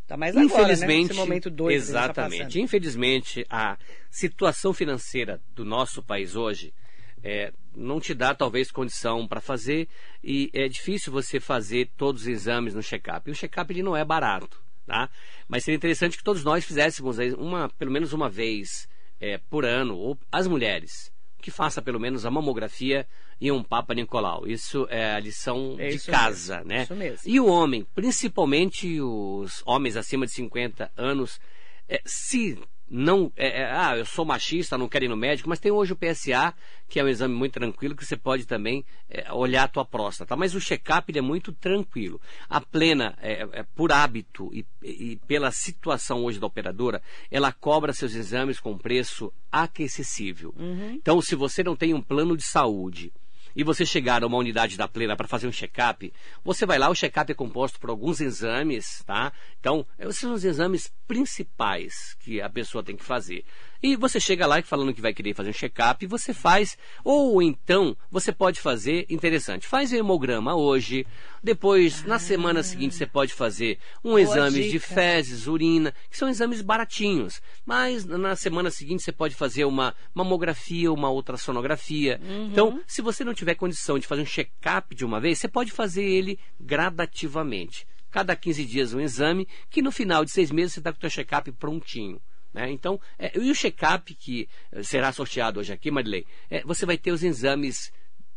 Tá 0.06 0.16
mais 0.16 0.36
agora, 0.36 0.46
Infelizmente, 0.46 1.08
né? 1.08 1.12
Esse 1.12 1.14
momento 1.14 1.50
doido 1.50 1.78
tá 1.78 1.82
exatamente. 1.82 2.38
passando. 2.38 2.56
Infelizmente, 2.56 3.46
a 3.48 3.78
situação 4.10 4.74
financeira 4.74 5.40
do 5.54 5.64
nosso 5.64 6.02
país 6.02 6.34
hoje 6.34 6.74
é, 7.22 7.52
não 7.74 8.00
te 8.00 8.12
dá 8.12 8.34
talvez 8.34 8.70
condição 8.70 9.26
para 9.26 9.40
fazer 9.40 9.88
e 10.22 10.50
é 10.52 10.68
difícil 10.68 11.12
você 11.12 11.38
fazer 11.38 11.90
todos 11.96 12.22
os 12.22 12.28
exames 12.28 12.74
no 12.74 12.82
check-up. 12.82 13.28
E 13.28 13.32
o 13.32 13.36
check-up 13.36 13.72
ele 13.72 13.82
não 13.82 13.96
é 13.96 14.04
barato, 14.04 14.60
tá? 14.86 15.08
Mas 15.48 15.64
seria 15.64 15.76
interessante 15.76 16.18
que 16.18 16.24
todos 16.24 16.42
nós 16.42 16.64
fizéssemos 16.64 17.18
uma, 17.38 17.68
pelo 17.68 17.92
menos 17.92 18.12
uma 18.12 18.28
vez 18.28 18.88
é, 19.20 19.38
por 19.38 19.64
ano, 19.64 19.96
ou 19.96 20.18
as 20.30 20.48
mulheres 20.48 21.12
que 21.42 21.50
faça 21.50 21.83
pelo 21.83 21.98
menos 22.00 22.24
a 22.24 22.31
mamografia 22.31 23.07
e 23.40 23.50
um 23.50 23.62
Papa 23.62 23.92
Nicolau. 23.92 24.46
Isso 24.46 24.87
é 24.88 25.12
a 25.12 25.18
lição 25.18 25.76
É 25.78 25.88
de 25.88 25.98
casa, 25.98 26.59
mesmo, 26.59 26.68
né? 26.68 26.83
isso 26.85 26.94
mesmo. 26.94 27.18
E 27.26 27.40
o 27.40 27.46
homem, 27.46 27.85
principalmente 27.94 29.00
os 29.00 29.61
homens 29.66 29.96
acima 29.96 30.24
de 30.24 30.33
50 30.33 30.90
anos, 30.96 31.40
é, 31.88 32.00
se 32.07 32.57
não. 32.92 33.33
é, 33.37 33.62
é, 33.62 33.72
ah, 33.72 33.96
eu 33.96 34.05
sou 34.05 34.24
machista, 34.24 34.76
não 34.76 34.88
quero 34.88 35.07
ir 35.07 35.09
no 35.09 35.16
médico, 35.16 35.48
mas 35.48 35.59
tem 35.59 35.72
hoje 35.72 35.94
o 35.94 35.96
PSA, 35.96 36.55
que 36.88 37.00
é 37.00 37.05
um 37.05 37.09
exame 37.09 37.35
muito 37.35 37.55
tranquilo, 37.55 37.96
que 37.96 38.05
você 38.05 38.16
pode 38.16 38.46
também 38.46 38.85
é, 39.09 39.33
olhar 39.33 39.64
a 39.64 39.68
tua 39.68 39.85
próstata. 39.85 40.37
Mas 40.37 40.55
o 40.55 40.61
check-up 40.61 41.16
é 41.16 41.22
muito 41.22 41.52
tranquilo. 41.52 42.20
A 42.48 42.61
plena, 42.61 43.16
é, 43.20 43.48
é, 43.52 43.62
por 43.74 43.90
hábito 43.90 44.50
e, 44.52 44.66
e 44.83 45.16
pela 45.26 45.50
situação 45.50 46.22
hoje 46.24 46.38
da 46.38 46.46
operadora, 46.46 47.02
ela 47.31 47.50
cobra 47.50 47.94
seus 47.94 48.14
exames 48.14 48.61
com 48.61 48.76
preço 48.76 49.33
acessível. 49.50 50.55
Então, 50.94 51.20
se 51.22 51.35
você 51.35 51.62
não 51.62 51.74
tem 51.74 51.94
um 51.94 52.02
plano 52.02 52.37
de 52.37 52.42
saúde 52.42 53.12
e 53.54 53.64
você 53.64 53.84
chegar 53.84 54.22
a 54.22 54.26
uma 54.26 54.38
unidade 54.38 54.76
da 54.76 54.88
Plena 54.88 55.16
para 55.16 55.28
fazer 55.28 55.46
um 55.46 55.52
check-up, 55.52 56.12
você 56.44 56.66
vai 56.66 56.78
lá, 56.78 56.88
o 56.88 56.94
check-up 56.94 57.30
é 57.30 57.34
composto 57.34 57.78
por 57.78 57.90
alguns 57.90 58.20
exames, 58.20 59.02
tá? 59.04 59.32
Então, 59.60 59.86
esses 59.98 60.18
são 60.18 60.32
os 60.32 60.44
exames 60.44 60.92
principais 61.06 62.16
que 62.20 62.40
a 62.40 62.48
pessoa 62.48 62.82
tem 62.82 62.96
que 62.96 63.04
fazer. 63.04 63.44
E 63.82 63.96
você 63.96 64.20
chega 64.20 64.46
lá 64.46 64.62
falando 64.62 64.94
que 64.94 65.00
vai 65.00 65.12
querer 65.12 65.34
fazer 65.34 65.50
um 65.50 65.52
check-up 65.52 66.04
e 66.04 66.08
você 66.08 66.32
faz. 66.32 66.78
Ou 67.02 67.42
então, 67.42 67.96
você 68.10 68.30
pode 68.30 68.60
fazer, 68.60 69.04
interessante, 69.10 69.66
faz 69.66 69.90
o 69.90 69.96
hemograma 69.96 70.54
hoje, 70.54 71.04
depois, 71.42 72.04
na 72.04 72.18
semana 72.18 72.62
seguinte, 72.62 72.94
você 72.94 73.06
pode 73.06 73.34
fazer 73.34 73.78
um 74.04 74.16
exame 74.16 74.62
de 74.62 74.70
dica. 74.72 74.86
fezes, 74.86 75.48
urina, 75.48 75.92
que 76.08 76.16
são 76.16 76.28
exames 76.28 76.62
baratinhos. 76.62 77.42
Mas 77.66 78.04
na 78.04 78.36
semana 78.36 78.70
seguinte 78.70 79.02
você 79.02 79.10
pode 79.10 79.34
fazer 79.34 79.64
uma 79.64 79.94
mamografia, 80.14 80.92
uma 80.92 81.10
ultrassonografia. 81.10 82.20
Então, 82.52 82.80
se 82.86 83.02
você 83.02 83.24
não 83.24 83.34
tiver 83.34 83.56
condição 83.56 83.98
de 83.98 84.06
fazer 84.06 84.22
um 84.22 84.26
check-up 84.26 84.94
de 84.94 85.04
uma 85.04 85.20
vez, 85.20 85.40
você 85.40 85.48
pode 85.48 85.72
fazer 85.72 86.04
ele 86.04 86.38
gradativamente. 86.60 87.84
Cada 88.12 88.36
15 88.36 88.64
dias 88.64 88.94
um 88.94 89.00
exame, 89.00 89.48
que 89.68 89.82
no 89.82 89.90
final 89.90 90.24
de 90.24 90.30
seis 90.30 90.50
meses 90.50 90.74
você 90.74 90.80
está 90.80 90.92
com 90.92 90.98
o 90.98 91.00
seu 91.00 91.10
check-up 91.10 91.50
prontinho. 91.52 92.20
Né? 92.52 92.70
Então, 92.70 93.00
é, 93.18 93.32
e 93.38 93.50
o 93.50 93.54
check-up 93.54 94.14
que 94.14 94.48
eh, 94.72 94.82
será 94.82 95.12
sorteado 95.12 95.60
hoje 95.60 95.72
aqui, 95.72 95.90
Marilei, 95.90 96.26
é, 96.50 96.62
você 96.62 96.84
vai 96.84 96.98
ter 96.98 97.12
os 97.12 97.22
exames 97.22 97.92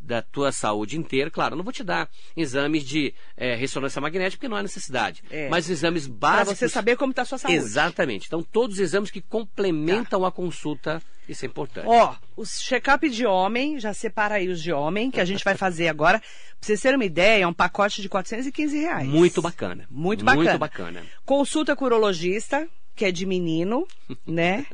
da 0.06 0.22
tua 0.22 0.52
saúde 0.52 0.98
inteira. 0.98 1.32
Claro, 1.32 1.56
não 1.56 1.64
vou 1.64 1.74
te 1.74 1.84
dar 1.84 2.10
exames 2.38 2.84
de 2.84 3.14
eh, 3.36 3.56
ressonância 3.56 4.00
magnética, 4.00 4.38
porque 4.38 4.48
não 4.48 4.58
há 4.58 4.62
necessidade. 4.62 5.24
É. 5.30 5.50
Mas 5.50 5.70
exames 5.70 6.08
Para 6.08 6.38
básicos. 6.38 6.60
você 6.60 6.70
saber 6.70 6.96
como 6.96 7.12
está 7.12 7.24
a 7.24 7.26
sua 7.26 7.38
saúde. 7.38 7.58
Exatamente. 7.58 8.28
Então, 8.28 8.44
todos 8.44 8.76
os 8.76 8.80
exames 8.80 9.10
que 9.10 9.22
complementam 9.22 10.24
a 10.24 10.32
consulta, 10.32 11.02
isso 11.28 11.44
é 11.44 11.48
importante. 11.48 11.88
Ó, 11.88 12.16
os 12.38 12.62
check-up 12.62 13.10
de 13.10 13.26
homem, 13.26 13.80
já 13.80 13.94
separa 13.94 14.36
aí 14.36 14.48
os 14.48 14.62
de 14.62 14.72
homem, 14.72 15.10
que 15.10 15.20
a 15.20 15.26
gente 15.26 15.44
vai 15.44 15.56
fazer 15.56 15.88
agora. 15.88 16.20
Pra 16.20 16.28
vocês 16.62 16.82
terem 16.82 16.98
uma 16.98 17.06
ideia, 17.06 17.44
é 17.44 17.48
um 17.48 17.54
pacote 17.54 18.02
de 18.02 18.08
415 18.08 18.78
reais. 18.80 19.08
Muito 19.08 19.42
bacana. 19.42 19.88
Muito 19.90 20.24
bacana. 20.24 20.44
Muito 20.44 20.60
bacana. 20.60 21.04
Consulta 21.26 21.76
com 21.76 21.86
urologista, 21.86 22.68
que 22.96 23.06
é 23.06 23.12
de 23.12 23.26
menino, 23.26 23.88
né? 24.26 24.66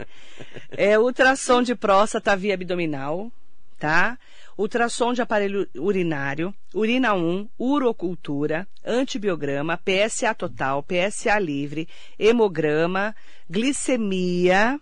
É 0.70 0.98
ultrassom 1.00 1.62
de 1.62 1.76
próstata 1.76 2.36
via 2.36 2.54
abdominal, 2.54 3.32
tá? 3.80 4.18
Ultrassom 4.58 5.14
de 5.14 5.22
aparelho 5.22 5.68
urinário, 5.76 6.54
urina 6.74 7.14
1, 7.14 7.50
urocultura, 7.60 8.68
antibiograma, 8.86 9.78
PSA 9.78 10.36
total, 10.36 10.84
PSA 10.84 11.40
livre, 11.40 11.88
hemograma, 12.20 13.16
glicemia, 13.50 14.80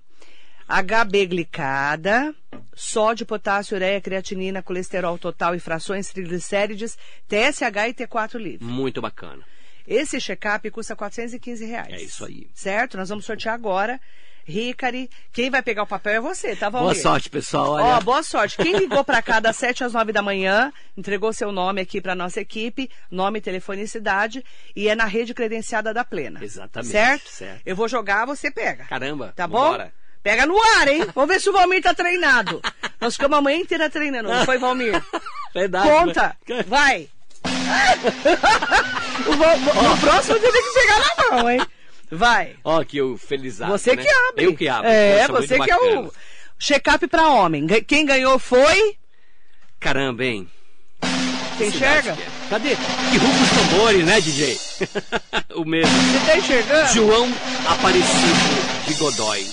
HB 0.67 1.25
glicada, 1.27 2.35
sódio, 2.75 3.25
potássio, 3.25 3.75
ureia, 3.75 4.01
creatinina, 4.01 4.61
colesterol 4.61 5.17
total 5.17 5.55
e 5.55 5.59
frações 5.59 6.09
triglicérides, 6.09 6.97
TSH 7.27 7.89
e 7.89 7.93
T4 7.93 8.35
livre. 8.37 8.65
Muito 8.65 9.01
bacana. 9.01 9.43
Esse 9.89 10.21
check-up 10.21 10.69
custa 10.69 10.95
415 10.95 11.65
reais. 11.65 11.91
É 11.93 12.01
isso 12.01 12.23
aí. 12.23 12.47
Certo? 12.53 12.95
Nós 12.95 13.09
vamos 13.09 13.25
sortear 13.25 13.55
agora. 13.55 13.99
Ricari, 14.45 15.09
quem 15.31 15.49
vai 15.49 15.61
pegar 15.61 15.83
o 15.83 15.87
papel 15.87 16.13
é 16.13 16.19
você, 16.19 16.55
tá, 16.55 16.69
Valmir? 16.69 16.93
Boa 16.93 17.01
sorte, 17.01 17.29
pessoal. 17.29 17.71
Ó, 17.71 17.73
Olha, 17.75 18.01
boa 18.01 18.23
sorte. 18.23 18.57
Quem 18.57 18.75
ligou 18.77 19.03
pra 19.03 19.21
cá 19.21 19.39
das 19.39 19.55
7 19.57 19.83
às 19.83 19.93
9 19.93 20.11
da 20.11 20.21
manhã, 20.23 20.71
entregou 20.97 21.31
seu 21.33 21.51
nome 21.51 21.81
aqui 21.81 21.99
pra 22.01 22.15
nossa 22.15 22.39
equipe, 22.41 22.89
nome, 23.11 23.41
telefone 23.41 23.83
e 23.83 23.87
cidade, 23.87 24.43
e 24.75 24.87
é 24.89 24.95
na 24.95 25.05
rede 25.05 25.33
credenciada 25.35 25.93
da 25.93 26.03
Plena. 26.03 26.43
Exatamente, 26.43 26.91
Certo? 26.91 27.29
certo. 27.29 27.61
Eu 27.65 27.75
vou 27.75 27.87
jogar, 27.87 28.25
você 28.25 28.49
pega. 28.49 28.85
Caramba, 28.85 29.33
Tá 29.35 29.47
bom? 29.47 29.59
vambora. 29.61 29.93
Pega 30.23 30.45
no 30.47 30.59
ar, 30.79 30.87
hein? 30.87 31.05
Vamos 31.13 31.29
ver 31.33 31.39
se 31.39 31.49
o 31.49 31.53
Valmir 31.53 31.81
tá 31.83 31.93
treinado. 31.93 32.59
Nós 32.99 33.13
ficamos 33.15 33.37
a 33.37 33.41
manhã 33.41 33.57
inteira 33.59 33.89
treinando, 33.89 34.29
não 34.29 34.45
foi, 34.45 34.57
Valmir? 34.57 34.99
Verdade. 35.53 35.87
Conta! 35.89 36.35
né? 36.47 36.63
Vai! 36.63 37.07
o, 39.39 39.57
Val- 39.57 39.83
no 39.83 39.97
próximo 39.97 40.39
você 40.39 40.51
tem 40.51 40.63
que 40.63 40.73
pegar 40.73 40.99
na 40.99 41.35
mão, 41.37 41.49
hein? 41.49 41.61
Vai! 42.11 42.55
Ó, 42.63 42.83
que 42.83 42.97
eu 42.97 43.17
felizado. 43.17 43.71
Você 43.71 43.95
né? 43.95 44.03
que 44.03 44.09
abre. 44.09 44.45
Eu 44.45 44.55
que 44.55 44.67
abro. 44.67 44.89
É, 44.89 45.27
você 45.27 45.59
que 45.59 45.71
é 45.71 45.77
bacana. 45.77 46.01
o 46.01 46.13
check-up 46.57 47.07
pra 47.07 47.29
homem. 47.29 47.67
Quem 47.87 48.05
ganhou 48.05 48.39
foi. 48.39 48.97
Caramba, 49.79 50.25
hein? 50.25 50.49
Você 51.57 51.67
enxerga? 51.67 52.11
É. 52.11 52.49
Cadê? 52.49 52.69
Que 52.69 53.17
rufa 53.17 53.43
os 53.43 53.69
tambores, 53.71 54.05
né, 54.05 54.21
DJ? 54.21 54.59
o 55.55 55.65
mesmo. 55.65 55.91
Você 55.93 56.25
tá 56.31 56.37
enxergando? 56.37 56.93
João 56.93 57.29
Aparecido 57.67 58.87
de 58.87 58.93
Godoy. 58.95 59.47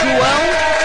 João 0.00 0.42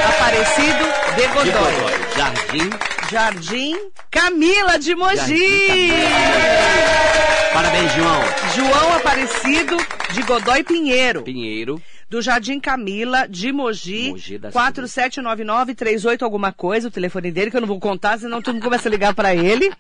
Aparecido 0.10 1.16
de 1.16 1.22
De 1.22 1.28
Godoy. 1.30 1.52
Godoy. 1.52 2.16
Jardim. 2.18 2.70
Jardim 3.10 3.92
Camila 4.12 4.78
de 4.78 4.96
Mogi. 4.96 5.88
Jardim 5.88 7.15
Parabéns, 7.56 7.90
João. 7.94 8.22
João 8.54 8.94
Aparecido 8.98 9.78
de 10.14 10.22
Godoy 10.24 10.62
Pinheiro. 10.62 11.24
Pinheiro. 11.24 11.82
do 12.10 12.22
Jardim 12.22 12.60
Camila, 12.60 13.30
de 13.30 13.54
Mogi, 13.54 14.10
Mogi 14.10 14.38
das 14.38 14.54
4799-38 14.54 16.22
alguma 16.22 16.52
coisa, 16.52 16.90
o 16.90 16.92
telefone 16.92 17.32
dele, 17.32 17.50
que 17.50 17.56
eu 17.56 17.62
não 17.62 17.68
vou 17.70 17.80
contar, 17.80 18.20
senão 18.20 18.42
todo 18.42 18.56
mundo 18.56 18.64
começa 18.64 18.90
a 18.90 18.92
ligar 18.92 19.16
para 19.16 19.34
ele. 19.34 19.72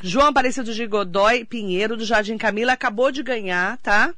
João 0.00 0.28
Aparecido 0.28 0.72
de 0.72 0.86
Godoy 0.86 1.44
Pinheiro, 1.44 1.98
do 1.98 2.04
Jardim 2.06 2.38
Camila, 2.38 2.72
acabou 2.72 3.12
de 3.12 3.22
ganhar, 3.22 3.76
tá? 3.82 4.14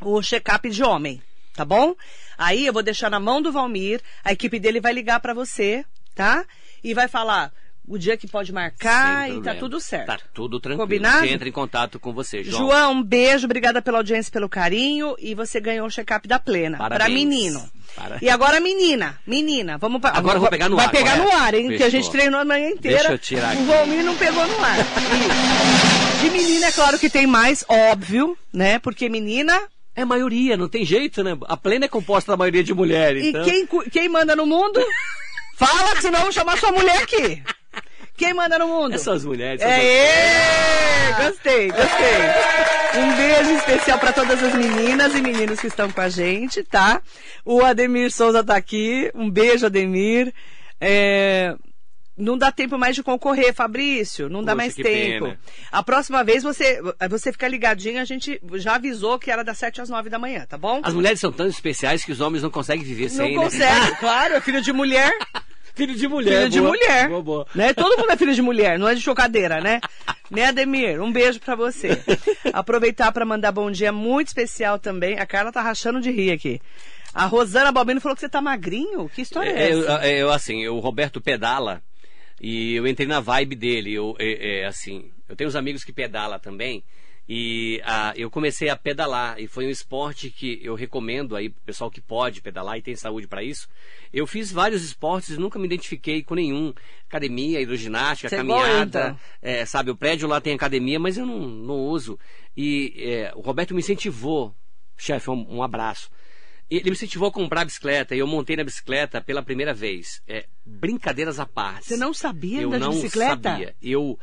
O 0.00 0.20
check-up 0.20 0.68
de 0.68 0.82
homem, 0.82 1.22
tá 1.54 1.64
bom? 1.64 1.94
Aí 2.36 2.66
eu 2.66 2.72
vou 2.72 2.82
deixar 2.82 3.08
na 3.08 3.20
mão 3.20 3.40
do 3.40 3.52
Valmir, 3.52 4.00
a 4.24 4.32
equipe 4.32 4.58
dele 4.58 4.80
vai 4.80 4.92
ligar 4.92 5.20
para 5.20 5.32
você, 5.32 5.84
tá? 6.16 6.44
E 6.82 6.94
vai 6.94 7.06
falar 7.06 7.52
o 7.88 7.98
dia 7.98 8.16
que 8.16 8.26
pode 8.28 8.52
marcar 8.52 9.30
e 9.30 9.40
tá 9.42 9.54
tudo 9.54 9.80
certo. 9.80 10.06
Tá 10.06 10.18
tudo 10.34 10.60
tranquilo. 10.60 10.82
Combinado? 10.84 11.26
Você 11.26 11.32
entra 11.32 11.48
em 11.48 11.52
contato 11.52 11.98
com 11.98 12.12
você, 12.12 12.44
João. 12.44 12.66
João, 12.66 12.92
um 12.92 13.02
beijo, 13.02 13.46
obrigada 13.46 13.80
pela 13.80 13.98
audiência, 13.98 14.30
pelo 14.32 14.48
carinho. 14.48 15.14
E 15.18 15.34
você 15.34 15.60
ganhou 15.60 15.86
o 15.86 15.90
check-up 15.90 16.26
da 16.28 16.38
Plena. 16.38 16.76
Pra 16.78 17.08
menino. 17.08 17.68
Para- 17.96 18.18
E 18.20 18.28
agora, 18.28 18.60
menina, 18.60 19.18
menina, 19.26 19.78
vamos 19.78 20.00
pra... 20.00 20.10
Agora 20.10 20.36
eu 20.36 20.40
vou 20.40 20.50
pegar 20.50 20.68
no 20.68 20.76
Vai 20.76 20.86
ar, 20.86 20.90
pegar 20.92 21.12
correto? 21.18 21.32
no 21.36 21.42
ar, 21.42 21.54
hein? 21.54 21.68
Que 21.68 21.74
a 21.74 21.78
Fechou. 21.78 21.90
gente 21.90 22.10
treinou 22.10 22.38
a 22.40 22.44
manhã 22.44 22.68
inteira. 22.70 22.98
Deixa 22.98 23.12
eu 23.14 23.18
tirar 23.18 23.52
aqui. 23.52 23.62
O 23.62 23.66
Valmir 23.66 24.04
não 24.04 24.14
pegou 24.16 24.46
no 24.46 24.64
ar. 24.64 24.76
De 26.22 26.30
menina, 26.30 26.66
é 26.66 26.72
claro 26.72 26.98
que 26.98 27.08
tem 27.08 27.26
mais, 27.26 27.64
óbvio, 27.68 28.36
né? 28.52 28.78
Porque 28.78 29.08
menina. 29.08 29.58
É 29.96 30.04
maioria, 30.04 30.56
não 30.56 30.68
tem 30.68 30.84
jeito, 30.84 31.24
né? 31.24 31.36
A 31.48 31.56
plena 31.56 31.86
é 31.86 31.88
composta 31.88 32.30
da 32.30 32.36
maioria 32.36 32.62
de 32.62 32.72
mulheres. 32.72 33.24
E 33.24 33.28
então... 33.30 33.44
quem, 33.44 33.66
quem 33.90 34.08
manda 34.08 34.36
no 34.36 34.46
mundo? 34.46 34.80
Fala, 35.58 35.96
que 35.96 36.02
senão 36.02 36.18
eu 36.20 36.24
vou 36.24 36.32
chamar 36.32 36.56
sua 36.58 36.70
mulher 36.70 37.02
aqui. 37.02 37.42
Quem 38.18 38.34
manda 38.34 38.58
no 38.58 38.66
mundo? 38.68 38.94
É 38.94 38.98
só 38.98 39.12
as 39.12 39.24
mulheres. 39.24 39.62
são 39.62 39.70
É, 39.70 41.12
gostei, 41.24 41.68
gostei. 41.68 43.00
Um 43.00 43.16
beijo 43.16 43.50
especial 43.58 43.98
para 43.98 44.12
todas 44.12 44.42
as 44.42 44.54
meninas 44.54 45.14
e 45.14 45.22
meninos 45.22 45.60
que 45.60 45.68
estão 45.68 45.88
com 45.90 46.00
a 46.00 46.08
gente, 46.08 46.62
tá? 46.64 47.00
O 47.44 47.62
Ademir 47.64 48.10
Souza 48.12 48.42
tá 48.42 48.56
aqui. 48.56 49.10
Um 49.14 49.30
beijo, 49.30 49.66
Ademir. 49.66 50.34
É, 50.80 51.54
Não 52.16 52.36
dá 52.36 52.50
tempo 52.50 52.76
mais 52.76 52.96
de 52.96 53.02
concorrer, 53.04 53.54
Fabrício. 53.54 54.28
Não 54.28 54.42
dá 54.42 54.52
Poxa, 54.52 54.56
mais 54.56 54.74
tempo. 54.74 55.26
pena. 55.26 55.38
A 55.70 55.82
próxima 55.84 56.24
vez 56.24 56.42
você, 56.42 56.80
você 57.08 57.30
fica 57.30 57.46
ligadinho, 57.46 58.00
a 58.00 58.04
gente 58.04 58.40
já 58.54 58.74
avisou 58.74 59.18
que 59.20 59.30
era 59.30 59.44
das 59.44 59.58
7 59.58 59.80
às 59.82 59.88
9 59.88 60.10
da 60.10 60.18
manhã, 60.18 60.44
tá 60.48 60.58
bom? 60.58 60.80
As 60.82 60.92
mulheres 60.94 61.20
são 61.20 61.30
tão 61.30 61.46
especiais 61.46 62.04
que 62.04 62.10
os 62.10 62.20
homens 62.20 62.42
não 62.42 62.50
conseguem 62.50 62.84
viver 62.84 63.04
Não 63.10 63.10
sem, 63.26 63.34
consegue, 63.36 63.90
né? 63.90 63.96
claro, 64.00 64.34
é 64.34 64.40
filho 64.40 64.60
de 64.60 64.72
mulher. 64.72 65.12
Filho 65.78 65.94
de 65.94 66.08
mulher. 66.08 66.38
Filho 66.38 66.48
de 66.50 66.60
boa. 66.60 66.70
mulher. 66.70 67.08
Boa, 67.08 67.22
boa. 67.22 67.46
Né? 67.54 67.72
Todo 67.72 67.96
mundo 67.98 68.10
é 68.10 68.16
filho 68.16 68.34
de 68.34 68.42
mulher, 68.42 68.78
não 68.78 68.88
é 68.88 68.94
de 68.94 69.00
chocadeira, 69.00 69.60
né? 69.60 69.80
Né, 70.30 70.44
Ademir? 70.44 71.00
Um 71.00 71.10
beijo 71.10 71.40
pra 71.40 71.54
você. 71.56 72.02
Aproveitar 72.52 73.10
pra 73.12 73.24
mandar 73.24 73.50
bom 73.50 73.70
dia 73.70 73.90
muito 73.90 74.28
especial 74.28 74.78
também. 74.78 75.18
A 75.18 75.24
Carla 75.24 75.50
tá 75.50 75.62
rachando 75.62 76.02
de 76.02 76.10
rir 76.10 76.32
aqui. 76.32 76.60
A 77.14 77.24
Rosana 77.24 77.72
Balbino 77.72 77.98
falou 77.98 78.14
que 78.14 78.20
você 78.20 78.28
tá 78.28 78.42
magrinho. 78.42 79.08
Que 79.08 79.22
história 79.22 79.48
é, 79.50 79.70
É, 79.70 79.72
eu, 79.72 79.80
essa? 79.84 80.06
é, 80.06 80.22
eu, 80.22 80.30
assim, 80.30 80.68
o 80.68 80.80
Roberto 80.80 81.18
pedala 81.18 81.80
e 82.38 82.74
eu 82.74 82.86
entrei 82.86 83.08
na 83.08 83.20
vibe 83.20 83.56
dele. 83.56 83.94
Eu, 83.94 84.14
é, 84.18 84.60
é, 84.60 84.66
assim, 84.66 85.10
eu 85.26 85.34
tenho 85.34 85.48
uns 85.48 85.56
amigos 85.56 85.82
que 85.82 85.94
pedala 85.94 86.38
também 86.38 86.84
e 87.28 87.82
ah, 87.84 88.14
eu 88.16 88.30
comecei 88.30 88.70
a 88.70 88.76
pedalar 88.76 89.38
e 89.38 89.46
foi 89.46 89.66
um 89.66 89.70
esporte 89.70 90.30
que 90.30 90.58
eu 90.62 90.74
recomendo 90.74 91.36
aí 91.36 91.50
pro 91.50 91.60
pessoal 91.60 91.90
que 91.90 92.00
pode 92.00 92.40
pedalar 92.40 92.78
e 92.78 92.82
tem 92.82 92.96
saúde 92.96 93.28
para 93.28 93.42
isso. 93.42 93.68
Eu 94.10 94.26
fiz 94.26 94.50
vários 94.50 94.82
esportes 94.82 95.36
e 95.36 95.38
nunca 95.38 95.58
me 95.58 95.66
identifiquei 95.66 96.22
com 96.22 96.34
nenhum. 96.34 96.72
Academia, 97.06 97.60
hidroginástica, 97.60 98.30
Você 98.30 98.36
é 98.36 98.40
eu, 98.40 98.46
caminhada. 98.46 99.08
então. 99.08 99.20
é, 99.42 99.66
sabe, 99.66 99.90
o 99.90 99.96
prédio 99.96 100.26
lá 100.26 100.40
tem 100.40 100.54
academia, 100.54 100.98
mas 100.98 101.18
eu 101.18 101.26
não, 101.26 101.40
não 101.40 101.74
uso. 101.74 102.18
E 102.56 102.94
é, 102.96 103.32
o 103.36 103.40
Roberto 103.42 103.74
me 103.74 103.80
incentivou, 103.80 104.54
chefe, 104.96 105.28
um, 105.28 105.56
um 105.56 105.62
abraço. 105.62 106.10
Ele 106.70 106.84
me 106.84 106.90
incentivou 106.92 107.28
a 107.28 107.32
comprar 107.32 107.60
a 107.62 107.64
bicicleta 107.66 108.14
e 108.14 108.18
eu 108.20 108.26
montei 108.26 108.56
na 108.56 108.64
bicicleta 108.64 109.20
pela 109.20 109.42
primeira 109.42 109.74
vez. 109.74 110.22
É, 110.26 110.46
brincadeiras 110.64 111.38
à 111.38 111.44
parte. 111.44 111.88
Você 111.88 111.96
não 111.96 112.14
sabia 112.14 112.62
eu 112.62 112.68
andar 112.68 112.78
não 112.78 112.90
de 112.90 113.02
bicicleta? 113.02 113.50
sabia. 113.50 113.74
Eu 113.82 114.18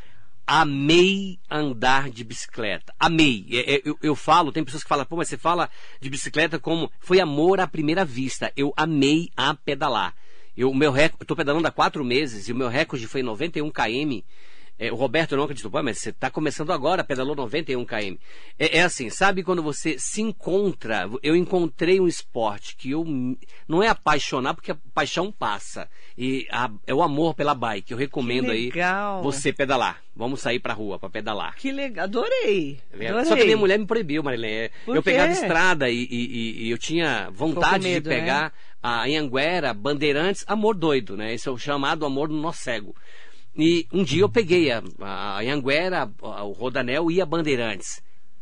amei 0.45 1.39
andar 1.49 2.09
de 2.09 2.23
bicicleta. 2.23 2.93
Amei. 2.99 3.45
É, 3.51 3.75
é, 3.75 3.81
eu, 3.85 3.97
eu 4.01 4.15
falo, 4.15 4.51
tem 4.51 4.63
pessoas 4.63 4.83
que 4.83 4.89
falam, 4.89 5.05
pô, 5.05 5.15
mas 5.15 5.27
você 5.27 5.37
fala 5.37 5.69
de 5.99 6.09
bicicleta 6.09 6.59
como 6.59 6.91
foi 6.99 7.19
amor 7.19 7.59
à 7.59 7.67
primeira 7.67 8.05
vista. 8.05 8.51
Eu 8.55 8.73
amei 8.75 9.29
a 9.35 9.53
pedalar. 9.53 10.15
Eu, 10.55 10.73
meu 10.73 10.91
recorde, 10.91 11.23
estou 11.23 11.35
pedalando 11.35 11.67
há 11.67 11.71
quatro 11.71 12.03
meses 12.03 12.47
e 12.47 12.53
o 12.53 12.55
meu 12.55 12.69
recorde 12.69 13.07
foi 13.07 13.21
91 13.21 13.69
km. 13.69 14.21
É, 14.77 14.91
o 14.91 14.95
Roberto 14.95 15.37
não 15.37 15.43
acreditou, 15.43 15.71
pô, 15.71 15.81
mas 15.81 15.99
você 15.99 16.09
está 16.09 16.29
começando 16.29 16.71
agora, 16.73 17.01
pedalou 17.03 17.33
91 17.35 17.85
km. 17.85 18.17
É, 18.59 18.79
é 18.79 18.83
assim, 18.83 19.09
sabe 19.09 19.41
quando 19.41 19.63
você 19.63 19.97
se 19.97 20.21
encontra? 20.21 21.09
Eu 21.23 21.35
encontrei 21.35 21.99
um 21.99 22.07
esporte 22.07 22.75
que 22.75 22.91
eu 22.91 23.05
não 23.67 23.81
é 23.81 23.87
apaixonar, 23.87 24.53
porque 24.53 24.71
a 24.71 24.77
paixão 24.93 25.31
passa. 25.31 25.89
E 26.17 26.45
a- 26.51 26.69
é 26.85 26.93
o 26.93 27.01
amor 27.01 27.33
pela 27.35 27.55
bike. 27.55 27.91
Eu 27.93 27.97
recomendo 27.97 28.51
aí 28.51 28.65
legal. 28.65 29.23
você 29.23 29.53
pedalar. 29.53 30.01
Vamos 30.15 30.39
sair 30.41 30.59
pra 30.59 30.73
rua 30.73 30.97
pra 30.99 31.09
pedalar. 31.09 31.55
Que 31.55 31.71
legal. 31.71 32.05
Adorei. 32.05 32.79
É, 32.99 33.07
Adorei. 33.07 33.25
Só 33.25 33.35
que 33.35 33.43
minha 33.45 33.57
mulher 33.57 33.77
me 33.79 33.85
proibiu, 33.85 34.23
Marilene. 34.23 34.71
Por 34.85 34.95
Eu 34.95 35.03
pegava 35.03 35.31
estrada 35.31 35.89
e, 35.89 36.03
e- 36.09 36.65
e- 36.65 36.69
eu 36.69 36.77
tinha 36.77 37.29
vontade 37.33 37.83
medo, 37.83 38.03
de 38.03 38.09
né? 38.09 38.19
pegar 38.21 38.53
a 38.81 39.03
Anhanguera, 39.03 39.73
Bandeirantes, 39.73 40.43
amor 40.47 40.75
doido, 40.75 41.17
né? 41.17 41.33
Esse 41.33 41.47
é 41.49 41.51
o 41.51 41.57
chamado 41.57 42.05
amor 42.05 42.27
do 42.29 42.35
nó 42.35 42.51
cego. 42.51 42.95
E 43.57 43.87
um 43.91 44.03
dia 44.03 44.21
eu 44.21 44.29
peguei 44.29 44.71
a, 44.71 44.83
a 45.01 45.39
Anhanguera, 45.39 46.11
a- 46.21 46.43
o 46.43 46.51
Rodanel 46.51 47.09
e 47.09 47.21
a 47.21 47.25
Bandeirantes. 47.25 48.01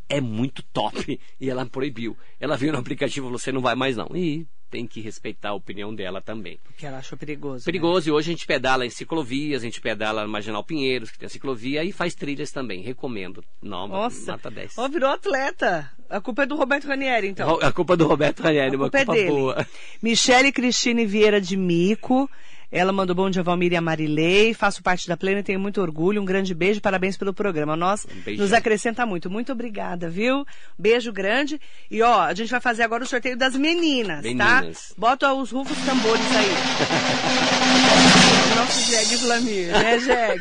É 0.09 0.19
muito 0.21 0.61
top. 0.73 1.19
E 1.39 1.49
ela 1.49 1.65
proibiu. 1.65 2.17
Ela 2.39 2.55
viu 2.57 2.71
no 2.71 2.79
aplicativo, 2.79 3.29
você 3.29 3.51
não 3.51 3.61
vai 3.61 3.75
mais 3.75 3.95
não. 3.97 4.07
E 4.15 4.45
tem 4.69 4.87
que 4.87 5.01
respeitar 5.01 5.49
a 5.49 5.53
opinião 5.53 5.93
dela 5.93 6.19
também. 6.19 6.57
Porque 6.63 6.85
ela 6.85 6.97
achou 6.97 7.15
perigoso. 7.17 7.57
né? 7.59 7.65
Perigoso, 7.65 8.09
e 8.09 8.11
hoje 8.11 8.31
a 8.31 8.33
gente 8.33 8.47
pedala 8.47 8.85
em 8.85 8.89
ciclovias, 8.89 9.61
a 9.61 9.65
gente 9.65 9.79
pedala 9.79 10.23
no 10.23 10.29
Marginal 10.29 10.63
Pinheiros, 10.63 11.11
que 11.11 11.19
tem 11.19 11.27
a 11.27 11.29
ciclovia, 11.29 11.83
e 11.83 11.91
faz 11.91 12.15
trilhas 12.15 12.49
também. 12.51 12.81
Recomendo. 12.81 13.43
Não, 13.61 13.87
Nossa. 13.87 14.31
nota 14.31 14.49
10. 14.49 14.77
Ó, 14.79 14.87
virou 14.89 15.09
atleta. 15.11 15.91
A 16.09 16.19
culpa 16.19 16.41
é 16.43 16.45
do 16.47 16.55
Roberto 16.55 16.87
Ranieri, 16.87 17.27
então. 17.27 17.59
A 17.61 17.71
culpa 17.71 17.95
do 17.95 18.07
Roberto 18.07 18.41
Ranieri, 18.41 18.75
A 18.75 18.77
uma 18.79 18.85
culpa 18.85 18.97
é 18.99 19.05
culpa 19.05 19.19
dele. 19.19 19.29
boa. 19.29 19.67
Michele 20.01 20.51
Cristine 20.51 21.05
Vieira 21.05 21.39
de 21.39 21.55
Mico. 21.55 22.27
Ela 22.75 22.91
mandou 22.91 23.15
bom 23.15 23.29
dia, 23.29 23.43
Valmir 23.43 23.71
e 23.71 23.75
a 23.75 23.81
Marilei. 23.81 24.51
Faço 24.55 24.81
parte 24.81 25.07
da 25.07 25.15
Plena 25.15 25.41
e 25.41 25.43
tenho 25.43 25.59
muito 25.59 25.79
orgulho. 25.79 26.19
Um 26.19 26.25
grande 26.25 26.55
beijo, 26.55 26.81
parabéns 26.81 27.15
pelo 27.15 27.31
programa. 27.31 27.75
Nós 27.75 28.03
Um 28.27 28.31
nos 28.35 28.51
acrescenta 28.51 29.05
muito. 29.05 29.29
Muito 29.29 29.51
obrigada, 29.51 30.09
viu? 30.09 30.43
Beijo 30.77 31.13
grande. 31.13 31.61
E 31.91 32.01
ó, 32.01 32.21
a 32.23 32.33
gente 32.33 32.49
vai 32.49 32.59
fazer 32.59 32.81
agora 32.81 33.03
o 33.03 33.07
sorteio 33.07 33.37
das 33.37 33.55
meninas, 33.55 34.23
Meninas. 34.23 34.87
tá? 34.89 34.95
Bota 34.97 35.31
os 35.35 35.51
rufos 35.51 35.77
tambores 35.85 36.25
aí. 36.35 36.49
Nosso 38.57 38.91
Jeg 38.91 39.17
Vlamir, 39.17 39.67
né, 39.67 39.99
Jeg? 39.99 40.39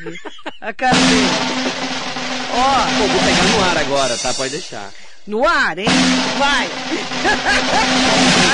A 0.59 0.73
cara 0.73 0.95
dele. 0.95 1.29
Ó, 2.55 2.87
Pô, 2.99 3.07
vou 3.09 3.21
pegar 3.21 3.45
no 3.45 3.63
ar 3.71 3.77
agora, 3.77 4.17
tá? 4.17 4.33
Pode 4.33 4.53
deixar. 4.53 4.91
no 5.27 5.47
ar, 5.47 5.79
hein? 5.79 5.85
Vai! 6.39 6.67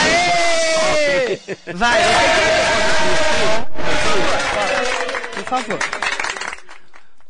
Aê! 0.03 1.39
Vai, 1.75 2.03
Por 5.35 5.45
favor. 5.45 5.79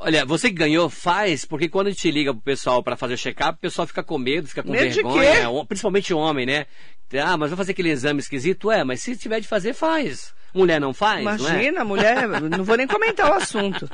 Olha, 0.01 0.25
você 0.25 0.49
que 0.49 0.55
ganhou, 0.55 0.89
faz, 0.89 1.45
porque 1.45 1.69
quando 1.69 1.89
a 1.89 1.91
gente 1.91 2.11
liga 2.11 2.33
pro 2.33 2.41
pessoal 2.41 2.83
pra 2.83 2.97
fazer 2.97 3.15
o 3.15 3.19
check-up, 3.19 3.59
o 3.59 3.61
pessoal 3.61 3.87
fica 3.87 4.03
com 4.03 4.17
medo, 4.17 4.47
fica 4.47 4.63
com 4.63 4.71
Medo 4.71 4.95
vergonha, 4.95 5.65
principalmente 5.67 6.15
o 6.15 6.19
homem, 6.19 6.47
né? 6.47 6.67
Ah, 7.15 7.37
mas 7.37 7.51
vai 7.51 7.57
fazer 7.57 7.73
aquele 7.73 7.91
exame 7.91 8.21
esquisito? 8.21 8.71
É, 8.71 8.85
mas 8.85 9.03
se 9.03 9.17
tiver 9.17 9.41
de 9.41 9.49
fazer, 9.49 9.75
faz. 9.75 10.33
Mulher 10.55 10.81
não 10.81 10.95
faz, 10.95 11.25
não 11.25 11.33
é? 11.33 11.35
Imagina, 11.37 11.85
mulher, 11.85 12.29
não 12.29 12.65
vou 12.65 12.77
nem 12.77 12.87
comentar 12.87 13.31
o 13.31 13.35
assunto. 13.35 13.91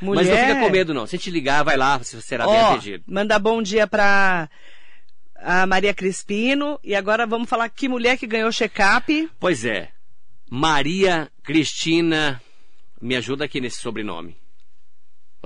Mulher... 0.00 0.24
Mas 0.26 0.28
não 0.28 0.46
fica 0.46 0.60
com 0.60 0.70
medo, 0.70 0.94
não. 0.94 1.06
Se 1.06 1.16
a 1.16 1.18
gente 1.18 1.30
ligar, 1.30 1.64
vai 1.64 1.76
lá, 1.76 1.96
você 1.96 2.20
será 2.20 2.46
bem 2.46 2.54
Ó, 2.54 2.72
atendido. 2.72 3.04
mandar 3.06 3.38
bom 3.38 3.62
dia 3.62 3.86
pra 3.86 4.48
a 5.36 5.66
Maria 5.66 5.94
Crispino. 5.94 6.78
E 6.84 6.94
agora 6.94 7.26
vamos 7.26 7.48
falar 7.48 7.68
que 7.70 7.88
mulher 7.88 8.18
que 8.18 8.26
ganhou 8.26 8.52
check-up. 8.52 9.30
Pois 9.40 9.64
é. 9.64 9.88
Maria 10.48 11.30
Cristina, 11.42 12.40
me 13.00 13.16
ajuda 13.16 13.44
aqui 13.44 13.60
nesse 13.60 13.80
sobrenome. 13.80 14.36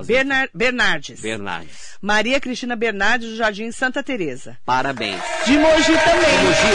Bernar... 0.06 0.48
Bernardes. 0.54 1.20
Bernardes. 1.20 1.98
Maria 2.00 2.40
Cristina 2.40 2.76
Bernardes, 2.76 3.30
do 3.30 3.36
Jardim 3.36 3.70
Santa 3.72 4.02
Teresa. 4.02 4.58
Parabéns. 4.64 5.20
De 5.46 5.58
Mogi 5.58 5.92
também. 5.92 6.38
Mogi. 6.44 6.70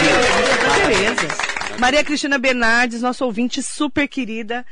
De 0.00 0.10
Santa 0.60 0.86
Teresa. 0.86 1.78
Maria 1.78 2.04
Cristina 2.04 2.38
Bernardes, 2.38 3.02
nossa 3.02 3.24
ouvinte 3.24 3.62
super 3.62 4.06
querida. 4.08 4.64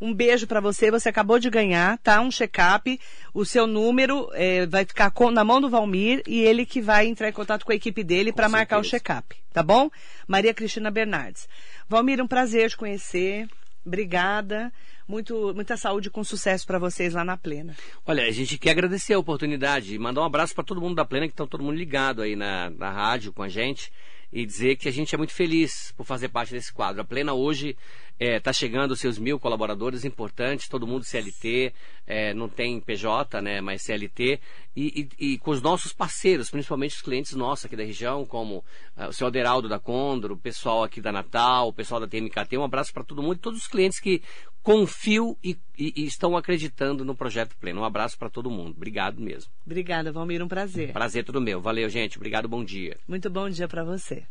Um 0.00 0.14
beijo 0.14 0.46
pra 0.46 0.60
você. 0.60 0.90
Você 0.90 1.08
acabou 1.08 1.38
de 1.38 1.50
ganhar, 1.50 1.98
tá? 1.98 2.20
Um 2.20 2.30
check-up. 2.30 3.00
O 3.34 3.44
seu 3.44 3.66
número 3.66 4.28
eh, 4.32 4.64
vai 4.66 4.84
ficar 4.84 5.10
com- 5.10 5.30
na 5.30 5.42
mão 5.44 5.60
do 5.60 5.68
Valmir 5.68 6.22
e 6.26 6.40
ele 6.40 6.64
que 6.64 6.80
vai 6.80 7.06
entrar 7.06 7.28
em 7.28 7.32
contato 7.32 7.64
com 7.66 7.72
a 7.72 7.74
equipe 7.74 8.04
dele 8.04 8.32
pra 8.32 8.48
marcar 8.48 8.78
o 8.78 8.84
check-up, 8.84 9.34
tá 9.52 9.62
bom? 9.62 9.90
Maria 10.26 10.54
Cristina 10.54 10.90
Bernardes. 10.90 11.48
Valmir, 11.88 12.22
um 12.22 12.28
prazer 12.28 12.70
te 12.70 12.76
conhecer. 12.76 13.48
Obrigada. 13.84 14.72
Muito, 15.08 15.52
muita 15.54 15.76
saúde 15.76 16.10
com 16.10 16.22
sucesso 16.22 16.66
pra 16.66 16.78
vocês 16.78 17.14
lá 17.14 17.24
na 17.24 17.36
Plena. 17.38 17.74
Olha, 18.06 18.24
a 18.24 18.30
gente 18.30 18.58
quer 18.58 18.72
agradecer 18.72 19.14
a 19.14 19.18
oportunidade 19.18 19.94
e 19.94 19.98
mandar 19.98 20.20
um 20.20 20.24
abraço 20.24 20.54
para 20.54 20.62
todo 20.62 20.80
mundo 20.82 20.94
da 20.96 21.04
Plena, 21.04 21.26
que 21.26 21.32
estão 21.32 21.46
todo 21.46 21.64
mundo 21.64 21.76
ligado 21.76 22.20
aí 22.22 22.36
na, 22.36 22.68
na 22.70 22.90
rádio 22.90 23.32
com 23.32 23.42
a 23.42 23.48
gente. 23.48 23.90
e 24.30 24.44
dizer 24.44 24.76
que 24.76 24.86
a 24.86 24.92
gente 24.92 25.14
é 25.14 25.18
muito 25.18 25.32
feliz 25.32 25.90
por 25.96 26.04
fazer 26.04 26.28
parte 26.28 26.52
desse 26.52 26.70
quadro. 26.70 27.00
A 27.00 27.04
Plena 27.04 27.32
hoje 27.32 27.74
está 28.18 28.50
é, 28.50 28.54
chegando 28.54 28.92
os 28.92 29.00
seus 29.00 29.18
mil 29.18 29.38
colaboradores 29.38 30.04
importantes, 30.04 30.68
todo 30.68 30.86
mundo 30.86 31.04
CLT, 31.04 31.72
é, 32.06 32.34
não 32.34 32.48
tem 32.48 32.80
PJ, 32.80 33.40
né, 33.40 33.60
mas 33.60 33.82
CLT, 33.82 34.40
e, 34.74 35.08
e, 35.18 35.32
e, 35.32 35.38
com 35.38 35.50
os 35.50 35.62
nossos 35.62 35.92
parceiros, 35.92 36.50
principalmente 36.50 36.94
os 36.96 37.02
clientes 37.02 37.32
nossos 37.34 37.66
aqui 37.66 37.76
da 37.76 37.84
região, 37.84 38.24
como 38.24 38.64
uh, 38.96 39.08
o 39.08 39.12
senhor 39.12 39.28
Aderaldo 39.28 39.68
da 39.68 39.78
Condro, 39.78 40.34
o 40.34 40.38
pessoal 40.38 40.84
aqui 40.84 41.00
da 41.00 41.12
Natal, 41.12 41.68
o 41.68 41.72
pessoal 41.72 42.00
da 42.00 42.06
TMKT, 42.06 42.56
um 42.56 42.64
abraço 42.64 42.92
para 42.92 43.04
todo 43.04 43.22
mundo 43.22 43.36
e 43.36 43.40
todos 43.40 43.60
os 43.60 43.66
clientes 43.66 43.98
que 43.98 44.22
confiam 44.62 45.36
e, 45.42 45.56
e, 45.78 46.04
estão 46.04 46.36
acreditando 46.36 47.04
no 47.04 47.14
Projeto 47.14 47.56
Pleno. 47.56 47.80
Um 47.80 47.84
abraço 47.84 48.18
para 48.18 48.28
todo 48.28 48.50
mundo. 48.50 48.74
Obrigado 48.76 49.20
mesmo. 49.20 49.50
Obrigada, 49.64 50.12
Valmir, 50.12 50.42
um 50.42 50.48
prazer. 50.48 50.92
Prazer 50.92 51.24
todo 51.24 51.40
meu. 51.40 51.60
Valeu, 51.60 51.88
gente. 51.88 52.16
Obrigado, 52.16 52.48
bom 52.48 52.62
dia. 52.62 52.96
Muito 53.08 53.30
bom 53.30 53.48
dia 53.48 53.66
para 53.66 53.82
você. 53.82 54.26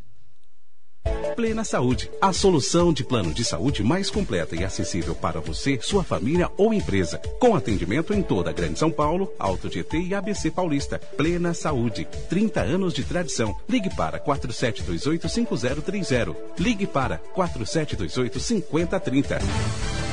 Plena 1.38 1.62
Saúde, 1.62 2.10
a 2.20 2.32
solução 2.32 2.92
de 2.92 3.04
plano 3.04 3.32
de 3.32 3.44
saúde 3.44 3.84
mais 3.84 4.10
completa 4.10 4.56
e 4.56 4.64
acessível 4.64 5.14
para 5.14 5.40
você, 5.40 5.78
sua 5.80 6.02
família 6.02 6.50
ou 6.56 6.74
empresa. 6.74 7.18
Com 7.38 7.54
atendimento 7.54 8.12
em 8.12 8.20
toda 8.22 8.50
a 8.50 8.52
Grande 8.52 8.76
São 8.78 8.90
Paulo, 8.90 9.32
Alto 9.38 9.70
GT 9.70 10.00
e 10.00 10.14
ABC 10.14 10.50
Paulista. 10.50 10.98
Plena 11.16 11.54
Saúde, 11.54 12.08
30 12.28 12.60
anos 12.60 12.92
de 12.92 13.04
tradição. 13.04 13.56
Ligue 13.68 13.88
para 13.94 14.18
4728-5030. 14.18 16.34
Ligue 16.58 16.88
para 16.88 17.20
4728-5030. 17.36 20.07